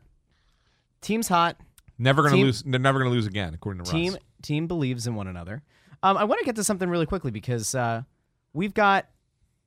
[1.02, 1.58] Team's hot.
[2.02, 2.64] Never to Team- lose.
[2.64, 4.22] They're never to lose again, according to Team Russ.
[4.42, 5.62] team believes in one another.
[6.04, 8.02] Um, I want to get to something really quickly because uh,
[8.54, 9.06] we've got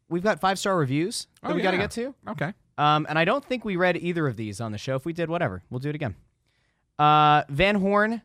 [0.09, 2.15] we've got five star reviews that Oh, we got to get to.
[2.29, 2.53] Okay.
[2.77, 4.97] Um, and I don't think we read either of these on the show.
[4.97, 5.63] If we did, whatever.
[5.71, 6.17] We'll do it again.
[6.99, 8.21] Uh, Van Horn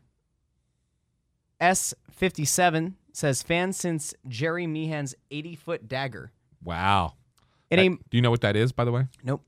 [1.60, 6.32] S57 says fan since Gerry Meehan's 80 foot dagger.
[6.64, 7.14] Wow.
[7.70, 9.06] In a do you know what that is, by the way?
[9.22, 9.44] Nope.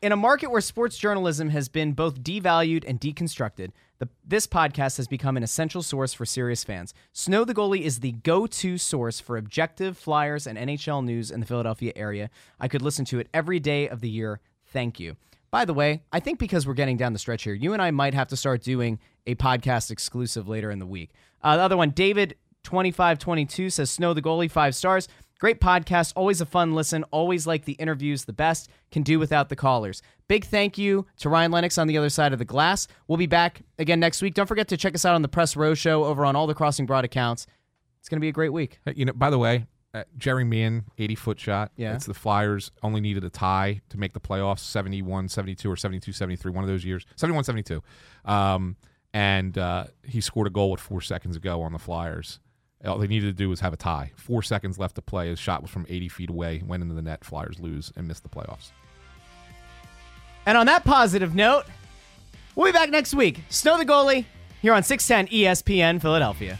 [0.00, 4.96] In a market where sports journalism has been both devalued and deconstructed, the, this podcast
[4.96, 6.94] has become an essential source for serious fans.
[7.12, 11.40] Snow the Goalie is the go to source for objective Flyers and NHL news in
[11.40, 12.30] the Philadelphia area.
[12.60, 14.40] I could listen to it every day of the year.
[14.66, 15.16] Thank you.
[15.50, 17.90] By the way, I think because we're getting down the stretch here, you and I
[17.92, 21.10] might have to start doing a podcast exclusive later in the week.
[21.42, 25.06] Uh, the other one, David 2522 says Snow the Goalie, five stars.
[25.40, 29.48] Great podcast, always a fun listen, always like the interviews the best, can do without
[29.48, 30.00] the callers.
[30.28, 32.86] Big thank you to Ryan Lennox on the other side of the glass.
[33.08, 34.34] We'll be back again next week.
[34.34, 36.54] Don't forget to check us out on the Press Row Show over on all the
[36.54, 37.46] Crossing Broad accounts.
[37.98, 38.78] It's going to be a great week.
[38.94, 41.72] You know, by the way, uh, Gerry Meehan, 80 foot shot.
[41.76, 41.94] Yeah.
[41.94, 46.12] It's the Flyers only needed a tie to make the playoffs 71 72 or 72
[46.12, 47.06] 73, one of those years.
[47.16, 47.82] 71 72.
[48.24, 48.76] Um,
[49.12, 52.40] and uh, he scored a goal with four seconds ago on the Flyers.
[52.84, 54.12] All they needed to do was have a tie.
[54.16, 55.28] Four seconds left to play.
[55.28, 57.24] His shot was from 80 feet away, went into the net.
[57.24, 58.70] Flyers lose and miss the playoffs.
[60.46, 61.64] And on that positive note,
[62.54, 63.42] we'll be back next week.
[63.48, 64.26] Snow the Goalie
[64.60, 66.58] here on 610 ESPN Philadelphia.